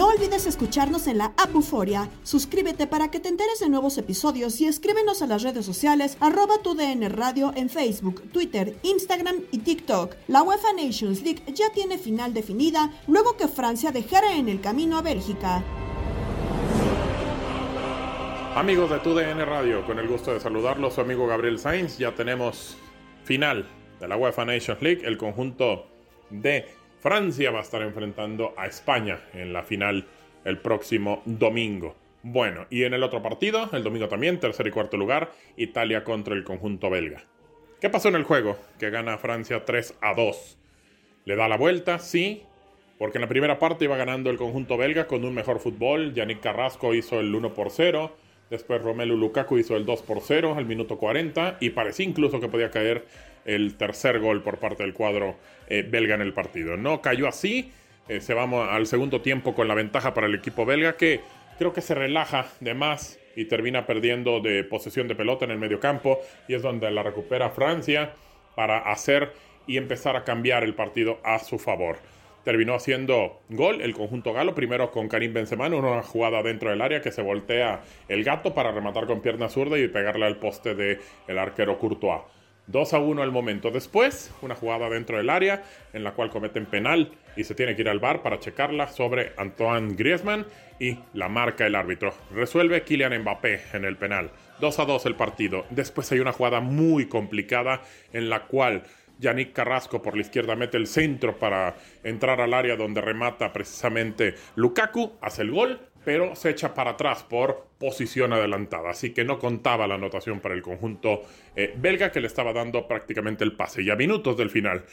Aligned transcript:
No 0.00 0.06
olvides 0.06 0.46
escucharnos 0.46 1.06
en 1.08 1.18
la 1.18 1.34
app 1.36 1.50
suscríbete 2.24 2.86
para 2.86 3.10
que 3.10 3.20
te 3.20 3.28
enteres 3.28 3.60
de 3.60 3.68
nuevos 3.68 3.98
episodios 3.98 4.58
y 4.62 4.64
escríbenos 4.64 5.20
a 5.20 5.26
las 5.26 5.42
redes 5.42 5.66
sociales 5.66 6.16
arroba 6.20 6.54
tu 6.62 6.74
DN 6.74 7.06
Radio 7.10 7.52
en 7.54 7.68
Facebook, 7.68 8.22
Twitter, 8.32 8.76
Instagram 8.82 9.42
y 9.52 9.58
TikTok. 9.58 10.16
La 10.26 10.42
UEFA 10.42 10.72
Nations 10.72 11.20
League 11.22 11.42
ya 11.52 11.70
tiene 11.74 11.98
final 11.98 12.32
definida 12.32 12.90
luego 13.08 13.36
que 13.36 13.46
Francia 13.46 13.92
dejara 13.92 14.36
en 14.36 14.48
el 14.48 14.62
camino 14.62 14.96
a 14.96 15.02
Bélgica. 15.02 15.62
Amigos 18.54 18.88
de 18.88 19.00
tu 19.00 19.14
DN 19.14 19.44
Radio, 19.44 19.84
con 19.84 19.98
el 19.98 20.08
gusto 20.08 20.32
de 20.32 20.40
saludarlos, 20.40 20.94
su 20.94 21.02
amigo 21.02 21.26
Gabriel 21.26 21.58
Sainz, 21.58 21.98
ya 21.98 22.14
tenemos 22.14 22.74
final 23.24 23.68
de 24.00 24.08
la 24.08 24.16
UEFA 24.16 24.46
Nations 24.46 24.80
League, 24.80 25.02
el 25.04 25.18
conjunto 25.18 25.84
de 26.30 26.79
Francia 27.00 27.50
va 27.50 27.60
a 27.60 27.62
estar 27.62 27.80
enfrentando 27.80 28.52
a 28.58 28.66
España 28.66 29.20
en 29.32 29.54
la 29.54 29.62
final 29.62 30.04
el 30.44 30.58
próximo 30.58 31.22
domingo. 31.24 31.96
Bueno, 32.22 32.66
y 32.68 32.84
en 32.84 32.92
el 32.92 33.02
otro 33.02 33.22
partido, 33.22 33.70
el 33.72 33.82
domingo 33.82 34.08
también, 34.08 34.38
tercer 34.38 34.66
y 34.66 34.70
cuarto 34.70 34.98
lugar, 34.98 35.32
Italia 35.56 36.04
contra 36.04 36.34
el 36.34 36.44
conjunto 36.44 36.90
belga. 36.90 37.24
¿Qué 37.80 37.88
pasó 37.88 38.08
en 38.08 38.16
el 38.16 38.24
juego? 38.24 38.58
Que 38.78 38.90
gana 38.90 39.16
Francia 39.16 39.64
3 39.64 39.94
a 40.02 40.12
2. 40.12 40.58
¿Le 41.24 41.36
da 41.36 41.48
la 41.48 41.56
vuelta? 41.56 41.98
Sí, 41.98 42.42
porque 42.98 43.16
en 43.16 43.22
la 43.22 43.28
primera 43.28 43.58
parte 43.58 43.86
iba 43.86 43.96
ganando 43.96 44.28
el 44.28 44.36
conjunto 44.36 44.76
belga 44.76 45.06
con 45.06 45.24
un 45.24 45.34
mejor 45.34 45.58
fútbol. 45.58 46.12
Yannick 46.12 46.40
Carrasco 46.40 46.92
hizo 46.92 47.18
el 47.18 47.34
1 47.34 47.54
por 47.54 47.70
0. 47.70 48.14
Después 48.50 48.82
Romelu 48.82 49.16
Lukaku 49.16 49.56
hizo 49.56 49.74
el 49.74 49.86
2 49.86 50.02
por 50.02 50.20
0 50.20 50.56
al 50.58 50.66
minuto 50.66 50.98
40 50.98 51.56
y 51.60 51.70
parecía 51.70 52.04
incluso 52.04 52.40
que 52.40 52.48
podía 52.48 52.70
caer 52.70 53.06
el 53.44 53.76
tercer 53.76 54.18
gol 54.18 54.42
por 54.42 54.58
parte 54.58 54.82
del 54.82 54.94
cuadro 54.94 55.36
eh, 55.68 55.86
belga 55.88 56.14
en 56.14 56.20
el 56.20 56.32
partido. 56.32 56.76
No 56.76 57.00
cayó 57.00 57.28
así, 57.28 57.72
eh, 58.08 58.20
se 58.20 58.34
vamos 58.34 58.68
al 58.68 58.86
segundo 58.86 59.20
tiempo 59.20 59.54
con 59.54 59.68
la 59.68 59.74
ventaja 59.74 60.14
para 60.14 60.26
el 60.26 60.34
equipo 60.34 60.66
belga 60.66 60.96
que 60.96 61.20
creo 61.58 61.72
que 61.72 61.80
se 61.80 61.94
relaja 61.94 62.46
de 62.60 62.74
más 62.74 63.18
y 63.36 63.44
termina 63.44 63.86
perdiendo 63.86 64.40
de 64.40 64.64
posesión 64.64 65.08
de 65.08 65.14
pelota 65.14 65.44
en 65.44 65.52
el 65.52 65.58
medio 65.58 65.80
campo 65.80 66.20
y 66.48 66.54
es 66.54 66.62
donde 66.62 66.90
la 66.90 67.02
recupera 67.02 67.50
Francia 67.50 68.12
para 68.54 68.78
hacer 68.78 69.32
y 69.66 69.76
empezar 69.76 70.16
a 70.16 70.24
cambiar 70.24 70.64
el 70.64 70.74
partido 70.74 71.20
a 71.22 71.38
su 71.38 71.58
favor 71.58 71.98
terminó 72.44 72.74
haciendo 72.74 73.40
gol 73.48 73.80
el 73.80 73.94
conjunto 73.94 74.32
galo, 74.32 74.54
primero 74.54 74.90
con 74.90 75.08
Karim 75.08 75.32
Benzema 75.32 75.66
en 75.66 75.74
una 75.74 76.02
jugada 76.02 76.42
dentro 76.42 76.70
del 76.70 76.80
área 76.80 77.02
que 77.02 77.12
se 77.12 77.22
voltea 77.22 77.82
el 78.08 78.24
gato 78.24 78.54
para 78.54 78.72
rematar 78.72 79.06
con 79.06 79.20
pierna 79.20 79.48
zurda 79.48 79.78
y 79.78 79.88
pegarle 79.88 80.26
al 80.26 80.36
poste 80.36 80.74
del 80.74 80.98
el 81.28 81.38
arquero 81.38 81.78
Courtois. 81.78 82.22
2 82.70 82.94
a 82.94 82.98
1 82.98 83.22
al 83.22 83.32
momento. 83.32 83.70
Después, 83.70 84.32
una 84.42 84.54
jugada 84.54 84.88
dentro 84.88 85.16
del 85.16 85.30
área 85.30 85.64
en 85.92 86.04
la 86.04 86.12
cual 86.12 86.30
cometen 86.30 86.66
penal 86.66 87.10
y 87.36 87.44
se 87.44 87.54
tiene 87.54 87.74
que 87.74 87.82
ir 87.82 87.88
al 87.88 87.98
bar 87.98 88.22
para 88.22 88.38
checarla 88.38 88.88
sobre 88.88 89.32
Antoine 89.36 89.94
Griezmann 89.94 90.46
y 90.78 90.98
la 91.12 91.28
marca 91.28 91.66
el 91.66 91.74
árbitro. 91.74 92.14
Resuelve 92.32 92.82
Kylian 92.82 93.20
Mbappé 93.20 93.60
en 93.72 93.84
el 93.84 93.96
penal. 93.96 94.30
2 94.60 94.78
a 94.78 94.84
2 94.84 95.06
el 95.06 95.16
partido. 95.16 95.66
Después 95.70 96.10
hay 96.12 96.20
una 96.20 96.32
jugada 96.32 96.60
muy 96.60 97.06
complicada 97.06 97.82
en 98.12 98.30
la 98.30 98.46
cual 98.46 98.84
Yannick 99.18 99.52
Carrasco 99.52 100.00
por 100.00 100.14
la 100.14 100.22
izquierda 100.22 100.56
mete 100.56 100.76
el 100.76 100.86
centro 100.86 101.38
para 101.38 101.76
entrar 102.02 102.40
al 102.40 102.54
área 102.54 102.76
donde 102.76 103.00
remata 103.00 103.52
precisamente 103.52 104.34
Lukaku, 104.56 105.12
hace 105.20 105.42
el 105.42 105.50
gol, 105.50 105.80
pero 106.04 106.34
se 106.34 106.50
echa 106.50 106.74
para 106.74 106.92
atrás 106.92 107.22
por 107.22 107.66
posición 107.78 108.32
adelantada. 108.32 108.90
Así 108.90 109.12
que 109.12 109.24
no 109.24 109.38
contaba 109.38 109.86
la 109.86 109.94
anotación 109.94 110.40
para 110.40 110.54
el 110.54 110.62
conjunto 110.62 111.22
eh, 111.56 111.74
belga 111.76 112.10
que 112.10 112.20
le 112.20 112.26
estaba 112.26 112.52
dando 112.52 112.86
prácticamente 112.88 113.44
el 113.44 113.56
pase, 113.56 113.84
ya 113.84 113.96
minutos 113.96 114.36
del 114.36 114.50
final. 114.50 114.84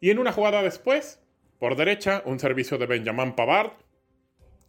Y 0.00 0.10
en 0.10 0.18
una 0.18 0.32
jugada 0.32 0.62
después, 0.62 1.22
por 1.58 1.76
derecha, 1.76 2.22
un 2.24 2.38
servicio 2.38 2.78
de 2.78 2.86
Benjamin 2.86 3.32
Pavard 3.32 3.72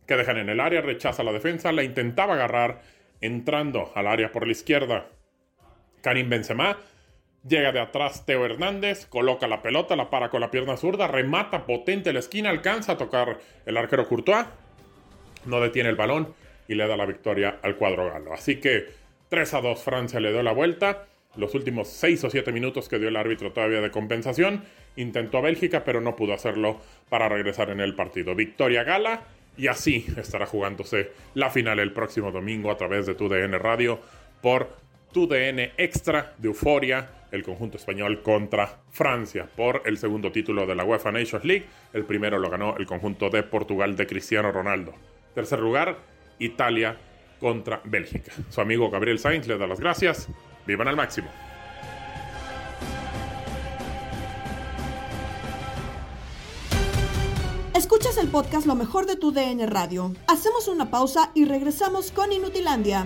que 0.05 0.15
dejan 0.15 0.37
en 0.37 0.49
el 0.49 0.59
área, 0.59 0.81
rechaza 0.81 1.23
la 1.23 1.33
defensa, 1.33 1.71
la 1.71 1.83
intentaba 1.83 2.35
agarrar 2.35 2.81
entrando 3.19 3.91
al 3.93 4.07
área 4.07 4.31
por 4.31 4.45
la 4.45 4.53
izquierda. 4.53 5.09
Karim 6.01 6.29
Benzema 6.29 6.77
Llega 7.47 7.71
de 7.71 7.79
atrás 7.79 8.25
Teo 8.25 8.45
Hernández, 8.45 9.05
coloca 9.05 9.47
la 9.47 9.61
pelota, 9.61 9.95
la 9.95 10.09
para 10.09 10.29
con 10.29 10.41
la 10.41 10.51
pierna 10.51 10.75
zurda, 10.75 11.07
remata 11.07 11.65
potente 11.65 12.11
la 12.11 12.19
esquina, 12.19 12.49
alcanza 12.49 12.93
a 12.93 12.97
tocar 12.97 13.39
el 13.65 13.77
arquero 13.77 14.07
Courtois, 14.07 14.47
no 15.47 15.59
detiene 15.59 15.89
el 15.89 15.95
balón 15.95 16.33
y 16.67 16.75
le 16.75 16.87
da 16.87 16.97
la 16.97 17.05
victoria 17.05 17.59
al 17.61 17.75
cuadro 17.75 18.09
galo. 18.09 18.33
Así 18.33 18.57
que 18.57 18.85
3 19.29 19.53
a 19.55 19.61
2 19.61 19.83
Francia 19.83 20.19
le 20.19 20.31
dio 20.31 20.43
la 20.43 20.51
vuelta. 20.51 21.05
Los 21.35 21.53
últimos 21.55 21.89
6 21.89 22.23
o 22.25 22.29
7 22.29 22.51
minutos 22.51 22.89
que 22.89 22.99
dio 22.99 23.09
el 23.09 23.15
árbitro 23.15 23.51
todavía 23.51 23.81
de 23.81 23.91
compensación, 23.91 24.63
intentó 24.95 25.41
Bélgica, 25.41 25.83
pero 25.83 26.01
no 26.01 26.15
pudo 26.15 26.33
hacerlo 26.33 26.79
para 27.09 27.29
regresar 27.29 27.69
en 27.69 27.79
el 27.79 27.95
partido. 27.95 28.33
Victoria 28.33 28.83
gala 28.83 29.21
y 29.55 29.67
así 29.67 30.05
estará 30.17 30.45
jugándose 30.45 31.11
la 31.33 31.49
final 31.49 31.79
el 31.79 31.93
próximo 31.93 32.31
domingo 32.31 32.71
a 32.71 32.77
través 32.77 33.05
de 33.05 33.15
tu 33.15 33.29
DN 33.29 33.57
Radio 33.59 33.99
por 34.41 34.69
tu 35.11 35.27
DN 35.27 35.73
Extra 35.77 36.33
de 36.37 36.47
Euforia 36.47 37.09
el 37.31 37.43
conjunto 37.43 37.77
español 37.77 38.21
contra 38.21 38.79
Francia 38.91 39.47
por 39.55 39.83
el 39.85 39.97
segundo 39.97 40.31
título 40.31 40.65
de 40.65 40.75
la 40.75 40.85
UEFA 40.85 41.11
Nations 41.11 41.45
League. 41.45 41.65
El 41.93 42.05
primero 42.05 42.39
lo 42.39 42.49
ganó 42.49 42.77
el 42.77 42.85
conjunto 42.85 43.29
de 43.29 43.43
Portugal 43.43 43.95
de 43.95 44.07
Cristiano 44.07 44.51
Ronaldo. 44.51 44.93
Tercer 45.37 45.59
lugar, 45.59 45.99
Italia 46.39 46.97
contra 47.39 47.79
Bélgica. 47.83 48.31
Su 48.49 48.59
amigo 48.59 48.89
Gabriel 48.89 49.19
Sainz 49.19 49.45
le 49.45 49.55
da 49.59 49.67
las 49.67 49.79
gracias. 49.79 50.27
Vivan 50.65 50.87
al 50.87 50.95
máximo. 50.95 51.27
Escuchas 57.75 58.17
el 58.17 58.29
podcast 58.29 58.65
Lo 58.65 58.73
mejor 58.73 59.05
de 59.05 59.15
tu 59.15 59.31
DN 59.31 59.63
Radio. 59.67 60.11
Hacemos 60.25 60.67
una 60.67 60.89
pausa 60.89 61.29
y 61.35 61.45
regresamos 61.45 62.11
con 62.11 62.33
Inutilandia. 62.33 63.05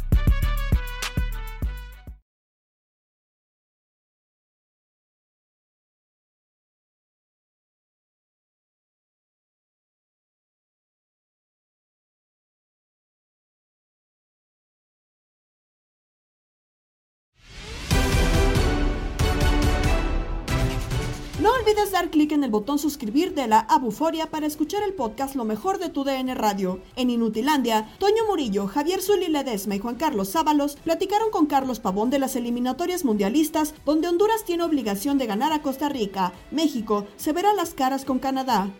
En 22.41 22.45
el 22.45 22.49
botón 22.49 22.79
suscribir 22.79 23.35
de 23.35 23.45
la 23.45 23.59
Abuforia 23.59 24.31
para 24.31 24.47
escuchar 24.47 24.81
el 24.81 24.95
podcast 24.95 25.35
Lo 25.35 25.45
mejor 25.45 25.77
de 25.77 25.89
tu 25.89 26.03
DN 26.03 26.33
Radio. 26.33 26.79
En 26.95 27.11
Inutilandia, 27.11 27.87
Toño 27.99 28.25
Murillo, 28.27 28.65
Javier 28.65 28.99
Zuli 28.99 29.27
Ledesma 29.27 29.75
y 29.75 29.79
Juan 29.79 29.93
Carlos 29.93 30.29
Sábalos 30.29 30.75
platicaron 30.77 31.29
con 31.29 31.45
Carlos 31.45 31.79
Pavón 31.79 32.09
de 32.09 32.17
las 32.17 32.35
eliminatorias 32.35 33.05
mundialistas, 33.05 33.75
donde 33.85 34.07
Honduras 34.07 34.43
tiene 34.43 34.63
obligación 34.63 35.19
de 35.19 35.27
ganar 35.27 35.53
a 35.53 35.61
Costa 35.61 35.87
Rica. 35.87 36.33
México 36.49 37.05
se 37.15 37.31
verá 37.31 37.53
las 37.53 37.75
caras 37.75 38.05
con 38.05 38.17
Canadá. 38.17 38.71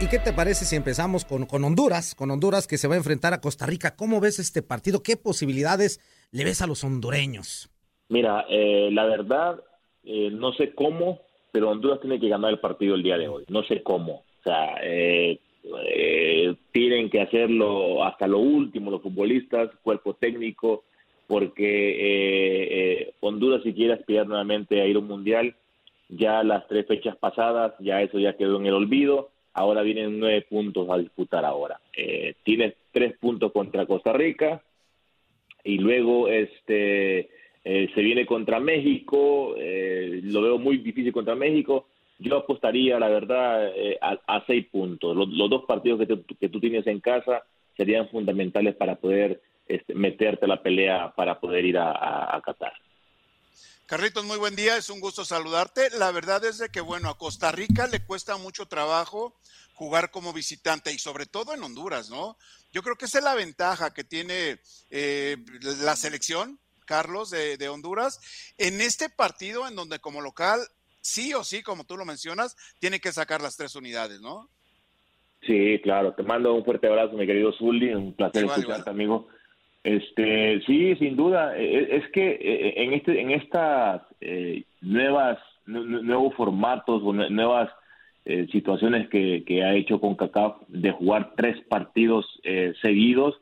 ¿Y 0.00 0.06
qué 0.08 0.18
te 0.18 0.32
parece 0.32 0.64
si 0.64 0.74
empezamos 0.74 1.26
con, 1.26 1.44
con 1.44 1.64
Honduras? 1.64 2.14
Con 2.14 2.30
Honduras 2.30 2.66
que 2.66 2.78
se 2.78 2.88
va 2.88 2.94
a 2.94 2.98
enfrentar 2.98 3.34
a 3.34 3.42
Costa 3.42 3.66
Rica. 3.66 3.94
¿Cómo 3.94 4.20
ves 4.20 4.38
este 4.38 4.62
partido? 4.62 5.02
¿Qué 5.02 5.18
posibilidades 5.18 6.00
le 6.30 6.44
ves 6.44 6.62
a 6.62 6.66
los 6.66 6.82
hondureños? 6.82 7.68
Mira, 8.08 8.46
eh, 8.48 8.88
la 8.90 9.04
verdad, 9.04 9.60
eh, 10.04 10.30
no 10.30 10.52
sé 10.52 10.74
cómo, 10.74 11.20
pero 11.52 11.70
Honduras 11.70 12.00
tiene 12.00 12.20
que 12.20 12.28
ganar 12.28 12.50
el 12.50 12.60
partido 12.60 12.94
el 12.94 13.02
día 13.02 13.18
de 13.18 13.28
hoy. 13.28 13.44
No 13.48 13.62
sé 13.62 13.82
cómo. 13.82 14.22
O 14.40 14.42
sea, 14.42 14.78
eh, 14.82 15.38
eh, 15.86 16.54
tienen 16.72 17.10
que 17.10 17.20
hacerlo 17.20 18.04
hasta 18.04 18.26
lo 18.26 18.38
último 18.38 18.90
los 18.90 19.02
futbolistas, 19.02 19.70
cuerpo 19.82 20.14
técnico, 20.14 20.84
porque 21.26 21.96
eh, 22.00 23.12
Honduras 23.20 23.62
si 23.62 23.74
quiere 23.74 23.92
aspirar 23.94 24.26
nuevamente 24.26 24.80
a 24.80 24.86
ir 24.86 24.96
a 24.96 25.00
un 25.00 25.08
mundial, 25.08 25.54
ya 26.08 26.42
las 26.42 26.66
tres 26.68 26.86
fechas 26.86 27.16
pasadas, 27.16 27.74
ya 27.80 28.00
eso 28.00 28.18
ya 28.18 28.36
quedó 28.36 28.58
en 28.58 28.66
el 28.66 28.74
olvido. 28.74 29.30
Ahora 29.52 29.82
vienen 29.82 30.18
nueve 30.18 30.46
puntos 30.48 30.88
a 30.88 30.98
disputar 30.98 31.44
ahora. 31.44 31.80
Eh, 31.94 32.34
tiene 32.44 32.74
tres 32.92 33.18
puntos 33.18 33.52
contra 33.52 33.86
Costa 33.86 34.12
Rica 34.12 34.62
y 35.64 35.78
luego 35.78 36.28
este 36.28 37.28
eh, 37.70 37.90
se 37.94 38.00
viene 38.00 38.24
contra 38.24 38.60
México, 38.60 39.54
eh, 39.58 40.20
lo 40.22 40.40
veo 40.40 40.58
muy 40.58 40.78
difícil 40.78 41.12
contra 41.12 41.34
México. 41.34 41.86
Yo 42.18 42.38
apostaría, 42.38 42.98
la 42.98 43.10
verdad, 43.10 43.70
eh, 43.76 43.98
a, 44.00 44.42
seis 44.46 44.66
puntos. 44.72 45.14
Los, 45.14 45.50
dos 45.50 45.66
partidos 45.66 46.00
que, 46.00 46.06
te, 46.16 46.48
tú 46.48 46.60
tienes 46.60 46.86
en 46.86 47.00
casa 47.00 47.42
serían 47.76 48.08
fundamentales 48.08 48.74
para 48.74 48.96
poder 48.96 49.42
este, 49.66 49.94
meterte 49.94 50.46
a 50.46 50.48
la 50.48 50.62
pelea 50.62 51.12
para 51.14 51.38
poder 51.38 51.66
ir 51.66 51.76
a, 51.76 51.92
a, 51.92 52.38
a 52.38 52.40
Qatar. 52.40 52.72
Carlitos, 53.84 54.24
muy 54.24 54.38
buen 54.38 54.56
día, 54.56 54.78
es 54.78 54.88
un 54.88 55.00
gusto 55.00 55.26
saludarte. 55.26 55.90
La 55.98 56.10
verdad 56.10 56.42
es 56.46 56.56
de 56.56 56.70
que, 56.70 56.80
bueno, 56.80 57.10
a 57.10 57.18
Costa 57.18 57.52
Rica 57.52 57.86
le 57.86 58.02
cuesta 58.02 58.38
mucho 58.38 58.64
trabajo 58.64 59.36
jugar 59.74 60.10
como 60.10 60.32
visitante 60.32 60.90
y 60.90 60.98
sobre 60.98 61.26
todo 61.26 61.52
en 61.52 61.62
Honduras, 61.62 62.08
¿no? 62.08 62.38
Yo 62.72 62.82
creo 62.82 62.96
que 62.96 63.04
esa 63.04 63.18
es 63.18 63.24
la 63.24 63.34
ventaja 63.34 63.92
que 63.92 64.04
tiene 64.04 64.58
eh, 64.90 65.36
la 65.82 65.96
selección, 65.96 66.58
Carlos, 66.88 67.30
de, 67.30 67.56
de, 67.58 67.68
Honduras, 67.68 68.18
en 68.58 68.80
este 68.80 69.10
partido 69.10 69.68
en 69.68 69.76
donde 69.76 69.98
como 69.98 70.22
local, 70.22 70.58
sí 71.00 71.34
o 71.34 71.44
sí, 71.44 71.62
como 71.62 71.84
tú 71.84 71.96
lo 71.96 72.04
mencionas, 72.04 72.56
tiene 72.80 72.98
que 72.98 73.12
sacar 73.12 73.42
las 73.42 73.56
tres 73.56 73.76
unidades, 73.76 74.20
¿no? 74.20 74.48
Sí, 75.42 75.78
claro, 75.82 76.14
te 76.14 76.22
mando 76.22 76.54
un 76.54 76.64
fuerte 76.64 76.88
abrazo, 76.88 77.16
mi 77.16 77.26
querido 77.26 77.52
Zully, 77.52 77.94
un 77.94 78.14
placer 78.14 78.42
igual, 78.42 78.58
escucharte, 78.58 78.90
igual. 78.90 78.94
amigo. 78.94 79.28
Este, 79.84 80.60
sí, 80.66 80.96
sin 80.96 81.14
duda, 81.14 81.56
es 81.56 82.10
que 82.12 82.74
en 82.76 82.92
este, 82.94 83.20
en 83.20 83.30
estas 83.30 84.02
eh, 84.20 84.64
nuevas, 84.80 85.38
nuevos 85.66 86.34
formatos 86.34 87.02
o 87.04 87.12
nuevas 87.12 87.70
eh, 88.24 88.46
situaciones 88.52 89.08
que, 89.08 89.44
que, 89.46 89.62
ha 89.62 89.74
hecho 89.74 90.00
con 90.00 90.14
CACAF 90.14 90.56
de 90.68 90.90
jugar 90.90 91.32
tres 91.36 91.56
partidos 91.68 92.26
eh, 92.42 92.74
seguidos, 92.82 93.40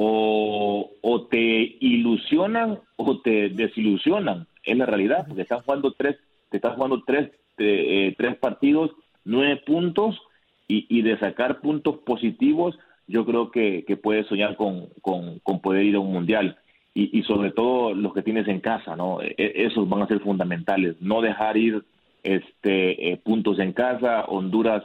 o, 0.00 1.26
te 1.28 1.76
ilusionan 1.80 2.78
o 2.96 3.18
te 3.20 3.48
desilusionan, 3.48 4.46
es 4.62 4.76
la 4.76 4.86
realidad, 4.86 5.26
porque 5.26 5.42
están 5.42 5.62
jugando 5.62 5.92
tres, 5.92 6.16
te 6.50 6.58
están 6.58 6.74
jugando 6.76 7.02
tres, 7.04 7.30
eh, 7.58 8.14
tres 8.16 8.36
partidos, 8.36 8.92
nueve 9.24 9.60
puntos, 9.66 10.16
y, 10.68 10.86
y, 10.88 11.02
de 11.02 11.18
sacar 11.18 11.60
puntos 11.60 11.96
positivos, 11.98 12.78
yo 13.06 13.24
creo 13.24 13.50
que, 13.50 13.84
que 13.86 13.96
puedes 13.96 14.26
soñar 14.26 14.54
con, 14.56 14.88
con, 15.00 15.60
poder 15.60 15.84
ir 15.84 15.96
a 15.96 16.00
un 16.00 16.12
mundial. 16.12 16.58
Y, 16.94 17.18
y, 17.18 17.22
sobre 17.22 17.50
todo 17.52 17.94
los 17.94 18.12
que 18.12 18.22
tienes 18.22 18.46
en 18.48 18.60
casa, 18.60 18.94
¿no? 18.96 19.20
E, 19.22 19.34
esos 19.38 19.88
van 19.88 20.02
a 20.02 20.06
ser 20.06 20.20
fundamentales. 20.20 20.96
No 21.00 21.22
dejar 21.22 21.56
ir 21.56 21.82
este, 22.22 23.12
eh, 23.12 23.16
puntos 23.16 23.58
en 23.60 23.72
casa. 23.72 24.26
Honduras 24.26 24.84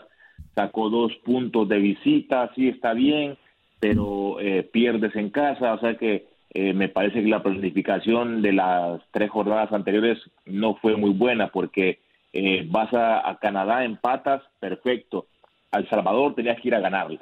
sacó 0.55 0.89
dos 0.89 1.13
puntos 1.25 1.67
de 1.67 1.79
visita, 1.79 2.49
sí 2.55 2.69
está 2.69 2.93
bien, 2.93 3.35
pero 3.83 4.39
eh, 4.39 4.63
pierdes 4.63 5.13
en 5.17 5.29
casa, 5.29 5.73
o 5.73 5.79
sea 5.81 5.97
que 5.97 6.25
eh, 6.53 6.73
me 6.73 6.87
parece 6.87 7.21
que 7.21 7.27
la 7.27 7.43
planificación 7.43 8.41
de 8.41 8.53
las 8.53 9.01
tres 9.11 9.29
jornadas 9.29 9.73
anteriores 9.73 10.19
no 10.45 10.75
fue 10.75 10.95
muy 10.95 11.09
buena 11.09 11.49
porque 11.49 11.99
eh, 12.31 12.65
vas 12.69 12.93
a, 12.93 13.37
Canadá 13.41 13.83
en 13.83 13.97
patas, 13.97 14.41
perfecto. 14.61 15.25
Al 15.71 15.89
Salvador 15.89 16.33
tenías 16.33 16.61
que 16.61 16.69
ir 16.69 16.75
a 16.75 16.79
ganarle. 16.79 17.19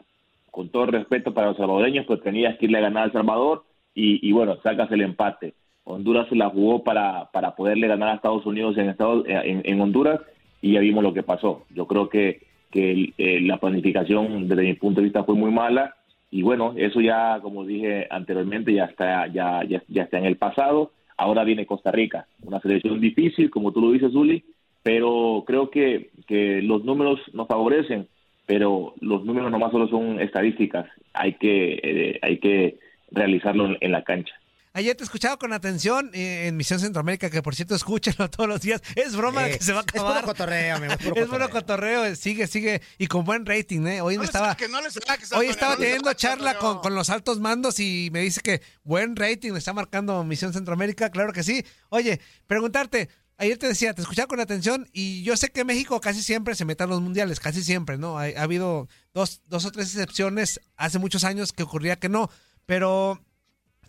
Con 0.51 0.69
todo 0.69 0.83
el 0.83 0.91
respeto 0.91 1.33
para 1.33 1.47
los 1.47 1.57
salvadoreños, 1.57 2.05
pues 2.05 2.21
tenías 2.21 2.55
que 2.59 2.65
irle 2.65 2.77
a 2.77 2.81
ganar 2.81 3.05
al 3.05 3.11
Salvador 3.11 3.63
y, 3.95 4.29
y 4.29 4.31
bueno, 4.31 4.57
sacas 4.61 4.91
el 4.91 5.01
empate. 5.01 5.55
Honduras 5.83 6.29
se 6.29 6.35
la 6.35 6.49
jugó 6.51 6.83
para, 6.83 7.31
para 7.31 7.55
poderle 7.55 7.87
ganar 7.87 8.09
a 8.09 8.15
Estados 8.15 8.45
Unidos 8.45 8.77
en, 8.77 8.87
Estados, 8.87 9.25
en, 9.27 9.63
en 9.65 9.81
Honduras 9.81 10.21
y 10.61 10.73
ya 10.73 10.79
vimos 10.79 11.03
lo 11.03 11.11
que 11.11 11.23
pasó. 11.23 11.65
Yo 11.71 11.87
creo 11.87 12.07
que, 12.07 12.41
que 12.69 13.13
eh, 13.17 13.41
la 13.41 13.57
planificación 13.57 14.47
desde 14.47 14.61
mi 14.61 14.75
punto 14.75 15.01
de 15.01 15.05
vista 15.05 15.23
fue 15.23 15.33
muy 15.33 15.49
mala 15.49 15.95
y 16.31 16.43
bueno, 16.43 16.73
eso 16.77 17.01
ya, 17.01 17.39
como 17.41 17.65
dije 17.65 18.07
anteriormente, 18.09 18.73
ya 18.73 18.85
está, 18.85 19.27
ya, 19.27 19.63
ya, 19.67 19.83
ya 19.89 20.03
está 20.03 20.17
en 20.17 20.25
el 20.25 20.37
pasado. 20.37 20.93
Ahora 21.17 21.43
viene 21.43 21.65
Costa 21.65 21.91
Rica, 21.91 22.25
una 22.41 22.61
selección 22.61 23.01
difícil, 23.01 23.49
como 23.49 23.73
tú 23.73 23.81
lo 23.81 23.91
dices, 23.91 24.13
Zuli, 24.13 24.45
pero 24.81 25.43
creo 25.45 25.69
que, 25.69 26.09
que 26.27 26.61
los 26.61 26.85
números 26.85 27.19
nos 27.33 27.47
favorecen, 27.49 28.07
pero 28.45 28.95
los 29.01 29.25
números 29.25 29.51
nomás 29.51 29.71
solo 29.71 29.89
son 29.89 30.21
estadísticas, 30.21 30.87
hay 31.13 31.33
que, 31.33 31.79
eh, 31.83 32.19
hay 32.21 32.37
que 32.37 32.79
realizarlo 33.11 33.65
en, 33.65 33.77
en 33.81 33.91
la 33.91 34.03
cancha. 34.03 34.33
Ayer 34.73 34.95
te 34.95 35.03
he 35.03 35.05
escuchado 35.05 35.37
con 35.37 35.51
atención 35.51 36.09
eh, 36.13 36.47
en 36.47 36.55
Misión 36.55 36.79
Centroamérica, 36.79 37.29
que 37.29 37.41
por 37.41 37.55
cierto 37.55 37.75
escúchenlo 37.75 38.29
todos 38.29 38.47
los 38.47 38.61
días. 38.61 38.81
Es 38.95 39.15
broma 39.15 39.49
Eh, 39.49 39.57
que 39.57 39.63
se 39.63 39.73
va 39.73 39.79
a 39.79 39.81
es 39.81 39.89
acabar. 39.89 40.21
puro 40.21 40.27
cotorreo, 40.27 40.75
amigo, 40.77 40.93
es 40.93 40.97
puro 40.99 41.15
Es 41.21 41.27
puro 41.27 41.49
cotorreo, 41.49 42.05
eh, 42.05 42.15
sigue, 42.15 42.47
sigue. 42.47 42.81
Y 42.97 43.07
con 43.07 43.25
buen 43.25 43.45
rating, 43.45 43.85
¿eh? 43.87 44.01
Hoy 44.01 44.17
me 44.17 44.23
estaba, 44.25 44.55
Que 44.55 44.69
no 44.69 44.79
les 44.81 44.95
relajes, 44.95 45.31
hoy 45.33 45.47
estaba 45.47 45.73
no 45.75 45.79
teniendo 45.81 46.13
charla 46.13 46.57
con, 46.57 46.79
con 46.79 46.95
los 46.95 47.09
altos 47.09 47.39
mandos 47.41 47.79
y 47.81 48.09
me 48.13 48.21
dice 48.21 48.39
que 48.41 48.61
buen 48.83 49.15
rating, 49.17 49.51
me 49.51 49.59
está 49.59 49.73
marcando 49.73 50.23
Misión 50.23 50.53
Centroamérica. 50.53 51.09
Claro 51.09 51.33
que 51.33 51.43
sí. 51.43 51.65
Oye, 51.89 52.21
preguntarte. 52.47 53.09
Ayer 53.37 53.57
te 53.57 53.67
decía, 53.67 53.93
te 53.95 54.01
escuchaba 54.03 54.27
con 54.27 54.39
atención 54.39 54.87
y 54.93 55.23
yo 55.23 55.35
sé 55.35 55.49
que 55.51 55.65
México 55.65 55.99
casi 55.99 56.21
siempre 56.21 56.53
se 56.53 56.63
mete 56.63 56.83
a 56.83 56.85
los 56.87 57.01
mundiales, 57.01 57.39
casi 57.39 57.63
siempre, 57.63 57.97
¿no? 57.97 58.19
Ha, 58.19 58.25
ha 58.25 58.43
habido 58.43 58.87
dos, 59.15 59.41
dos 59.47 59.65
o 59.65 59.71
tres 59.71 59.87
excepciones 59.87 60.61
hace 60.77 60.99
muchos 60.99 61.23
años 61.23 61.51
que 61.51 61.63
ocurría 61.63 61.97
que 61.97 62.07
no, 62.07 62.29
pero 62.67 63.19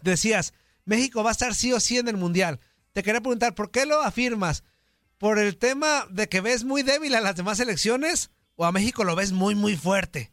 decías, 0.03 0.55
México 0.85 1.23
va 1.23 1.31
a 1.31 1.33
estar 1.33 1.55
sí 1.55 1.73
o 1.73 1.81
sí 1.81 1.99
en 1.99 2.09
el 2.09 2.17
mundial. 2.17 2.61
Te 2.93 3.03
quería 3.03 3.21
preguntar, 3.21 3.55
¿por 3.55 3.71
qué 3.71 3.87
lo 3.87 4.01
afirmas? 4.03 4.65
¿Por 5.19 5.39
el 5.39 5.57
tema 5.57 6.05
de 6.11 6.29
que 6.29 6.41
ves 6.41 6.65
muy 6.65 6.83
débil 6.83 7.15
a 7.15 7.21
las 7.21 7.37
demás 7.37 7.61
elecciones 7.61 8.31
o 8.57 8.65
a 8.65 8.73
México 8.73 9.05
lo 9.05 9.17
ves 9.17 9.33
muy, 9.33 9.55
muy 9.55 9.77
fuerte? 9.77 10.31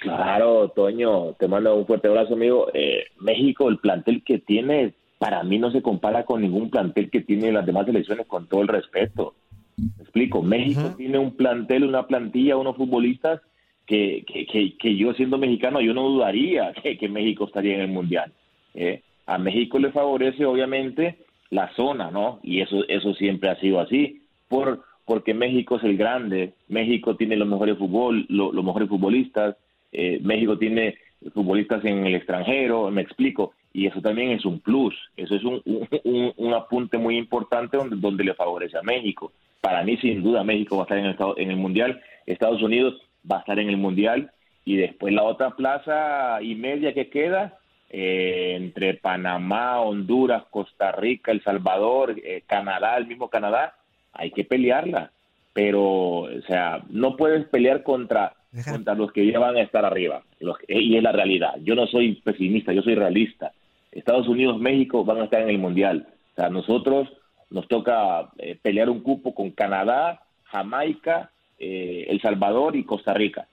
Claro, 0.00 0.68
Toño, 0.68 1.32
te 1.34 1.48
mando 1.48 1.74
un 1.74 1.86
fuerte 1.86 2.08
abrazo, 2.08 2.34
amigo. 2.34 2.68
Eh, 2.74 3.04
México, 3.20 3.68
el 3.68 3.78
plantel 3.78 4.22
que 4.24 4.38
tiene, 4.38 4.94
para 5.18 5.42
mí 5.42 5.58
no 5.58 5.70
se 5.70 5.82
compara 5.82 6.24
con 6.24 6.42
ningún 6.42 6.70
plantel 6.70 7.10
que 7.10 7.22
tiene 7.22 7.52
las 7.52 7.66
demás 7.66 7.86
selecciones, 7.86 8.26
con 8.26 8.46
todo 8.46 8.62
el 8.62 8.68
respeto. 8.68 9.34
Me 9.76 10.02
explico, 10.02 10.42
México 10.42 10.94
tiene 10.96 11.18
un 11.18 11.36
plantel, 11.36 11.84
una 11.84 12.06
plantilla, 12.06 12.56
unos 12.56 12.76
futbolistas 12.76 13.40
que, 13.86 14.24
que, 14.26 14.46
que, 14.46 14.76
que 14.76 14.96
yo 14.96 15.12
siendo 15.14 15.38
mexicano, 15.38 15.80
yo 15.80 15.94
no 15.94 16.08
dudaría 16.08 16.72
que, 16.82 16.96
que 16.96 17.08
México 17.08 17.46
estaría 17.46 17.74
en 17.74 17.80
el 17.80 17.88
Mundial. 17.88 18.32
¿eh? 18.74 19.02
A 19.26 19.38
México 19.38 19.78
le 19.78 19.90
favorece, 19.90 20.44
obviamente, 20.44 21.18
la 21.50 21.72
zona, 21.74 22.10
¿no? 22.10 22.40
Y 22.42 22.60
eso, 22.60 22.84
eso 22.88 23.14
siempre 23.14 23.50
ha 23.50 23.56
sido 23.60 23.80
así, 23.80 24.22
por, 24.48 24.82
porque 25.06 25.34
México 25.34 25.76
es 25.76 25.84
el 25.84 25.96
grande, 25.96 26.52
México 26.68 27.16
tiene 27.16 27.36
los 27.36 27.48
mejores 27.48 27.78
fútbol, 27.78 28.26
lo- 28.28 28.52
los 28.52 28.64
mejores 28.64 28.88
futbolistas, 28.88 29.56
eh, 29.92 30.18
México 30.22 30.58
tiene 30.58 30.96
futbolistas 31.32 31.84
en 31.84 32.06
el 32.06 32.14
extranjero, 32.14 32.90
me 32.90 33.02
explico, 33.02 33.52
y 33.72 33.86
eso 33.86 34.00
también 34.00 34.30
es 34.32 34.44
un 34.44 34.60
plus, 34.60 34.94
eso 35.16 35.34
es 35.34 35.44
un, 35.44 35.62
un, 35.64 35.88
un- 36.04 36.32
un 36.36 36.54
apunte 36.54 36.98
muy 36.98 37.16
importante 37.16 37.76
donde, 37.76 37.96
donde 37.96 38.24
le 38.24 38.34
favorece 38.34 38.76
a 38.78 38.82
México. 38.82 39.32
Para 39.60 39.82
mí, 39.84 39.96
sin 39.98 40.22
duda, 40.22 40.44
México 40.44 40.76
va 40.76 40.82
a 40.82 40.84
estar 40.84 40.98
en 40.98 41.06
el, 41.06 41.16
en 41.38 41.50
el 41.50 41.56
Mundial, 41.56 42.00
Estados 42.26 42.62
Unidos 42.62 43.00
va 43.30 43.36
a 43.36 43.40
estar 43.40 43.58
en 43.58 43.68
el 43.70 43.76
Mundial, 43.78 44.30
y 44.66 44.76
después 44.76 45.12
la 45.14 45.22
otra 45.24 45.50
plaza 45.56 46.40
y 46.42 46.54
media 46.54 46.92
que 46.94 47.08
queda, 47.08 47.58
eh, 47.90 48.54
entre 48.56 48.94
Panamá, 48.94 49.80
Honduras, 49.80 50.44
Costa 50.50 50.92
Rica, 50.92 51.32
El 51.32 51.42
Salvador, 51.42 52.16
eh, 52.24 52.42
Canadá, 52.46 52.96
el 52.96 53.06
mismo 53.06 53.28
Canadá, 53.28 53.76
hay 54.12 54.30
que 54.30 54.44
pelearla. 54.44 55.10
Pero, 55.52 55.82
o 56.22 56.42
sea, 56.48 56.82
no 56.90 57.16
puedes 57.16 57.46
pelear 57.46 57.84
contra, 57.84 58.34
contra 58.68 58.94
los 58.94 59.12
que 59.12 59.30
ya 59.30 59.38
van 59.38 59.56
a 59.56 59.62
estar 59.62 59.84
arriba. 59.84 60.22
Los 60.40 60.56
y 60.66 60.96
es 60.96 61.02
la 61.02 61.12
realidad. 61.12 61.54
Yo 61.62 61.76
no 61.76 61.86
soy 61.86 62.16
pesimista, 62.16 62.72
yo 62.72 62.82
soy 62.82 62.96
realista. 62.96 63.52
Estados 63.92 64.26
Unidos, 64.26 64.58
México 64.58 65.04
van 65.04 65.20
a 65.20 65.24
estar 65.24 65.40
en 65.42 65.50
el 65.50 65.58
Mundial. 65.58 66.08
O 66.32 66.34
sea, 66.34 66.50
nosotros 66.50 67.08
nos 67.50 67.68
toca 67.68 68.30
eh, 68.38 68.58
pelear 68.60 68.90
un 68.90 69.00
cupo 69.00 69.32
con 69.32 69.52
Canadá, 69.52 70.22
Jamaica, 70.44 71.30
eh, 71.60 72.06
El 72.08 72.20
Salvador 72.20 72.74
y 72.74 72.84
Costa 72.84 73.14
Rica. 73.14 73.46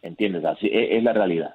¿Entiendes? 0.00 0.44
Así 0.46 0.68
es, 0.72 0.92
es 0.92 1.02
la 1.02 1.12
realidad. 1.12 1.54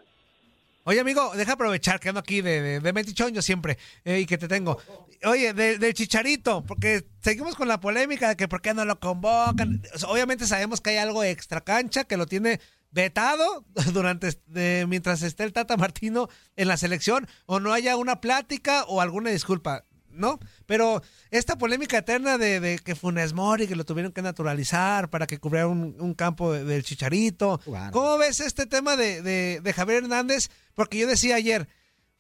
Oye, 0.87 1.01
amigo, 1.01 1.33
deja 1.35 1.51
aprovechar 1.51 1.99
que 1.99 2.07
ando 2.07 2.21
aquí 2.21 2.39
de, 2.39 2.79
de, 2.79 2.79
de 2.79 3.13
yo 3.33 3.41
siempre 3.41 3.77
eh, 4.05 4.19
y 4.21 4.25
que 4.25 4.37
te 4.37 4.47
tengo. 4.47 4.77
Oye, 5.25 5.53
de- 5.53 5.77
del 5.77 5.93
chicharito, 5.93 6.63
porque 6.63 7.05
seguimos 7.21 7.55
con 7.55 7.67
la 7.67 7.81
polémica 7.81 8.29
de 8.29 8.37
que 8.37 8.47
por 8.47 8.61
qué 8.61 8.73
no 8.73 8.85
lo 8.85 8.97
convocan. 8.97 9.81
Obviamente 10.07 10.47
sabemos 10.47 10.79
que 10.79 10.91
hay 10.91 10.97
algo 10.97 11.25
extra 11.25 11.59
cancha 11.59 12.05
que 12.05 12.15
lo 12.15 12.25
tiene 12.25 12.61
vetado 12.91 13.65
durante 13.91 14.29
de- 14.45 14.85
mientras 14.87 15.23
esté 15.23 15.43
el 15.43 15.51
Tata 15.51 15.75
Martino 15.75 16.29
en 16.55 16.69
la 16.69 16.77
selección 16.77 17.27
o 17.47 17.59
no 17.59 17.73
haya 17.73 17.97
una 17.97 18.21
plática 18.21 18.85
o 18.85 19.01
alguna 19.01 19.29
disculpa, 19.29 19.83
¿no? 20.17 20.39
Pero 20.65 21.01
esta 21.31 21.57
polémica 21.57 21.99
eterna 21.99 22.37
de, 22.37 22.59
de 22.59 22.79
que 22.79 22.95
Funes 22.95 23.33
Mori, 23.33 23.67
que 23.67 23.75
lo 23.75 23.85
tuvieron 23.85 24.11
que 24.11 24.21
naturalizar 24.21 25.09
para 25.09 25.27
que 25.27 25.37
cubriera 25.39 25.67
un, 25.67 25.95
un 25.99 26.13
campo 26.13 26.51
de- 26.51 26.63
del 26.65 26.83
Chicharito. 26.83 27.61
¿Cómo 27.91 28.17
ves 28.17 28.39
este 28.39 28.65
tema 28.65 28.95
de, 28.95 29.21
de- 29.21 29.61
de 29.61 29.73
Javier 29.73 30.03
Hernández? 30.03 30.49
Porque 30.73 30.97
yo 30.97 31.07
decía 31.07 31.35
ayer, 31.35 31.67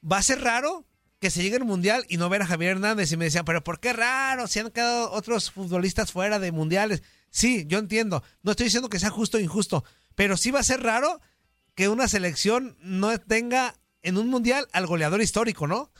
va 0.09 0.17
a 0.17 0.23
ser 0.23 0.41
raro 0.41 0.85
que 1.19 1.31
se 1.31 1.41
llegue 1.41 1.55
al 1.57 1.65
Mundial 1.65 2.05
y 2.07 2.17
no 2.17 2.29
ver 2.29 2.43
a 2.43 2.45
Javier 2.47 2.71
Hernández. 2.73 3.11
Y 3.11 3.17
me 3.17 3.25
decían, 3.25 3.43
pero 3.45 3.63
¿por 3.63 3.79
qué 3.79 3.91
raro? 3.93 4.47
Si 4.47 4.59
han 4.59 4.69
quedado 4.69 5.11
otros 5.11 5.49
futbolistas 5.51 6.11
fuera 6.11 6.37
de 6.39 6.51
Mundiales. 6.51 7.01
Sí, 7.31 7.65
yo 7.67 7.79
entiendo. 7.79 8.23
No 8.43 8.51
estoy 8.51 8.65
diciendo 8.65 8.87
que 8.89 8.99
sea 8.99 9.09
justo 9.09 9.37
o 9.37 9.41
injusto, 9.41 9.83
pero 10.15 10.37
sí 10.37 10.51
va 10.51 10.59
a 10.59 10.63
ser 10.63 10.81
raro 10.83 11.19
que 11.75 11.89
una 11.89 12.07
selección 12.07 12.77
no 12.81 13.17
tenga 13.19 13.75
en 14.03 14.17
un 14.17 14.27
Mundial 14.29 14.67
al 14.73 14.85
goleador 14.87 15.21
histórico, 15.21 15.67
¿no? 15.67 15.91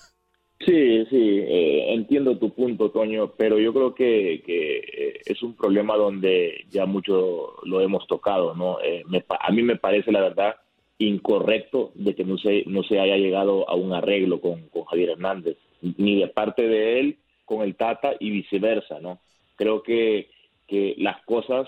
Sí, 0.60 1.06
sí, 1.06 1.40
eh, 1.40 1.94
entiendo 1.94 2.38
tu 2.38 2.50
punto, 2.50 2.90
Toño, 2.90 3.32
pero 3.38 3.60
yo 3.60 3.72
creo 3.74 3.94
que, 3.94 4.42
que, 4.44 4.78
eh, 4.78 5.22
es 5.26 5.44
un 5.44 5.56
problema 5.56 5.96
donde 5.96 6.66
ya 6.72 6.86
mucho 6.86 7.54
lo 7.64 7.80
hemos 7.80 8.08
tocado, 8.08 8.56
¿no? 8.56 8.80
Eh, 8.82 9.04
me 9.08 9.24
a 9.30 9.52
mí 9.52 9.62
me 9.62 9.76
parece, 9.76 10.12
la 10.12 10.22
verdad, 10.22 10.56
incorrecto 10.98 11.92
de 11.94 12.16
que 12.16 12.24
no 12.26 12.38
se, 12.40 12.64
no 12.66 12.82
se 12.84 13.00
haya 13.00 13.18
llegado 13.18 13.70
a 13.70 13.76
un 13.76 13.94
arreglo 13.94 14.42
con, 14.42 14.68
con 14.70 14.86
Javier 14.86 15.12
Hernández, 15.12 15.58
ni 15.82 16.20
de 16.20 16.28
parte 16.28 16.68
de 16.68 17.00
él 17.00 17.18
con 17.46 17.62
el 17.62 17.76
Tata 17.76 18.16
y 18.20 18.32
viceversa, 18.32 19.00
¿no? 19.00 19.20
Creo 19.58 19.84
que, 19.84 20.30
que 20.68 20.96
las 20.98 21.24
cosas, 21.26 21.68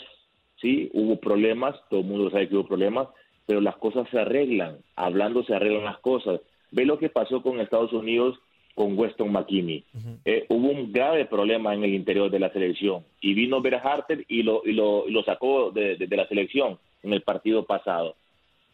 sí, 0.60 0.90
hubo 0.94 1.20
problemas, 1.20 1.76
todo 1.90 2.00
el 2.00 2.08
mundo 2.08 2.32
sabe 2.32 2.50
que 2.50 2.56
hubo 2.56 2.68
problemas, 2.68 3.08
pero 3.46 3.62
las 3.62 3.78
cosas 3.78 4.10
se 4.10 4.20
arreglan, 4.20 4.80
hablando 4.96 5.44
se 5.44 5.54
arreglan 5.54 5.86
las 5.86 6.00
cosas. 6.00 6.42
Ve 6.72 6.86
lo 6.86 6.98
que 6.98 7.10
pasó 7.10 7.42
con 7.44 7.60
Estados 7.60 7.94
Unidos 7.94 8.40
con 8.76 8.98
Weston 8.98 9.32
McKinney. 9.32 9.84
Eh, 10.26 10.46
hubo 10.50 10.70
un 10.70 10.92
grave 10.94 11.26
problema 11.26 11.74
en 11.74 11.84
el 11.84 11.94
interior 11.94 12.30
de 12.32 12.40
la 12.40 12.50
selección 12.52 13.04
y 13.22 13.34
vino 13.34 13.62
Berharter 13.62 14.24
y 14.30 14.44
lo, 14.44 14.62
y 14.66 14.72
lo, 14.74 15.08
y 15.08 15.12
lo 15.12 15.24
sacó 15.24 15.72
de, 15.72 15.96
de- 15.98 16.08
de 16.08 16.18
la 16.18 16.28
selección 16.28 16.78
en 17.04 17.14
el 17.14 17.22
partido 17.22 17.66
pasado. 17.66 18.16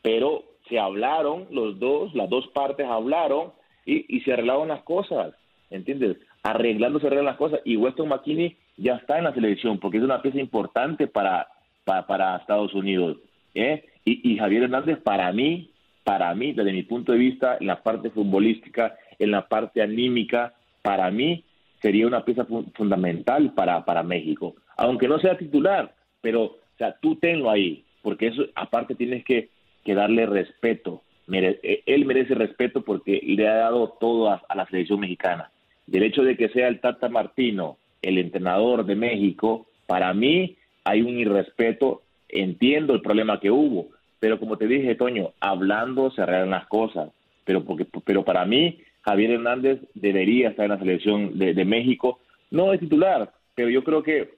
Pero 0.02 0.44
se 0.70 0.80
hablaron, 0.80 1.48
los 1.52 1.80
dos, 1.80 2.14
las 2.14 2.30
dos 2.30 2.48
partes 2.50 2.86
hablaron 2.86 3.52
y, 3.86 4.06
y 4.16 4.22
se 4.22 4.34
arreglaron 4.34 4.68
las 4.68 4.84
cosas, 4.84 5.34
¿entiendes? 5.70 6.18
Arreglando 6.44 7.00
se 7.00 7.08
arreglan 7.08 7.26
las 7.26 7.38
cosas 7.38 7.60
y 7.66 7.76
Weston 7.76 8.10
McKinney 8.10 8.56
ya 8.78 8.96
está 8.96 9.18
en 9.18 9.24
la 9.24 9.34
selección 9.34 9.80
porque 9.80 9.98
es 9.98 10.04
una 10.04 10.22
pieza 10.22 10.40
importante 10.40 11.08
para, 11.08 11.48
para, 11.84 12.06
para 12.06 12.36
Estados 12.38 12.74
Unidos. 12.76 13.18
¿eh? 13.56 13.86
Y, 14.06 14.32
y 14.34 14.38
Javier 14.38 14.64
Hernández, 14.64 15.00
para 15.02 15.32
mí, 15.32 15.70
para 16.04 16.34
mí, 16.36 16.52
desde 16.54 16.72
mi 16.74 16.84
punto 16.84 17.12
de 17.14 17.18
vista, 17.18 17.58
en 17.60 17.66
la 17.68 17.82
parte 17.82 18.12
futbolística, 18.12 18.96
en 19.20 19.32
la 19.32 19.48
parte 19.48 19.82
anímica, 19.82 20.54
para 20.82 21.10
mí 21.12 21.44
sería 21.82 22.08
una 22.08 22.24
pieza 22.26 22.46
fu- 22.46 22.66
fundamental 22.76 23.54
para, 23.54 23.84
para 23.86 24.04
México. 24.04 24.56
Aunque 24.78 25.08
no 25.08 25.20
sea 25.20 25.38
titular, 25.38 25.94
pero 26.22 26.44
o 26.44 26.58
sea, 26.78 26.96
tú 27.00 27.16
tenlo 27.16 27.50
ahí, 27.50 27.84
porque 28.02 28.28
eso 28.28 28.44
aparte 28.56 28.96
tienes 28.96 29.24
que, 29.24 29.50
que 29.84 29.96
darle 29.96 30.26
respeto. 30.26 31.02
Eh, 31.32 31.82
él 31.86 32.06
merece 32.06 32.36
respeto 32.36 32.82
porque 32.84 33.22
le 33.26 33.48
ha 33.48 33.56
dado 33.56 33.90
todo 34.00 34.30
a, 34.30 34.42
a 34.48 34.56
la 34.56 34.66
selección 34.68 35.00
mexicana. 35.00 35.50
Del 35.88 36.04
hecho 36.04 36.24
de 36.24 36.36
que 36.38 36.50
sea 36.50 36.68
el 36.68 36.80
Tata 36.82 37.10
Martino 37.10 37.78
el 38.02 38.18
entrenador 38.20 38.86
de 38.86 38.96
México, 38.96 39.66
para 39.88 40.14
mí 40.14 40.56
hay 40.84 41.02
un 41.02 41.18
irrespeto, 41.18 42.04
entiendo 42.30 42.94
el 42.94 43.02
problema 43.02 43.40
que 43.40 43.50
hubo, 43.50 43.88
pero 44.20 44.40
como 44.40 44.58
te 44.58 44.68
dije, 44.68 44.94
Toño, 44.96 45.32
hablando 45.40 46.12
se 46.12 46.22
arreglan 46.22 46.52
las 46.52 46.68
cosas. 46.68 47.10
pero, 47.44 47.64
porque, 47.64 47.86
pero 48.04 48.24
para 48.24 48.46
mí 48.46 48.80
Javier 49.06 49.32
Hernández 49.32 49.80
debería 49.94 50.50
estar 50.50 50.66
en 50.66 50.72
la 50.72 50.80
selección 50.80 51.38
de, 51.38 51.64
México, 51.64 52.20
no 52.50 52.72
de 52.72 52.80
titular, 52.80 53.32
pero 53.54 53.70
yo 53.70 53.84
creo 53.84 54.02
que 54.02 54.32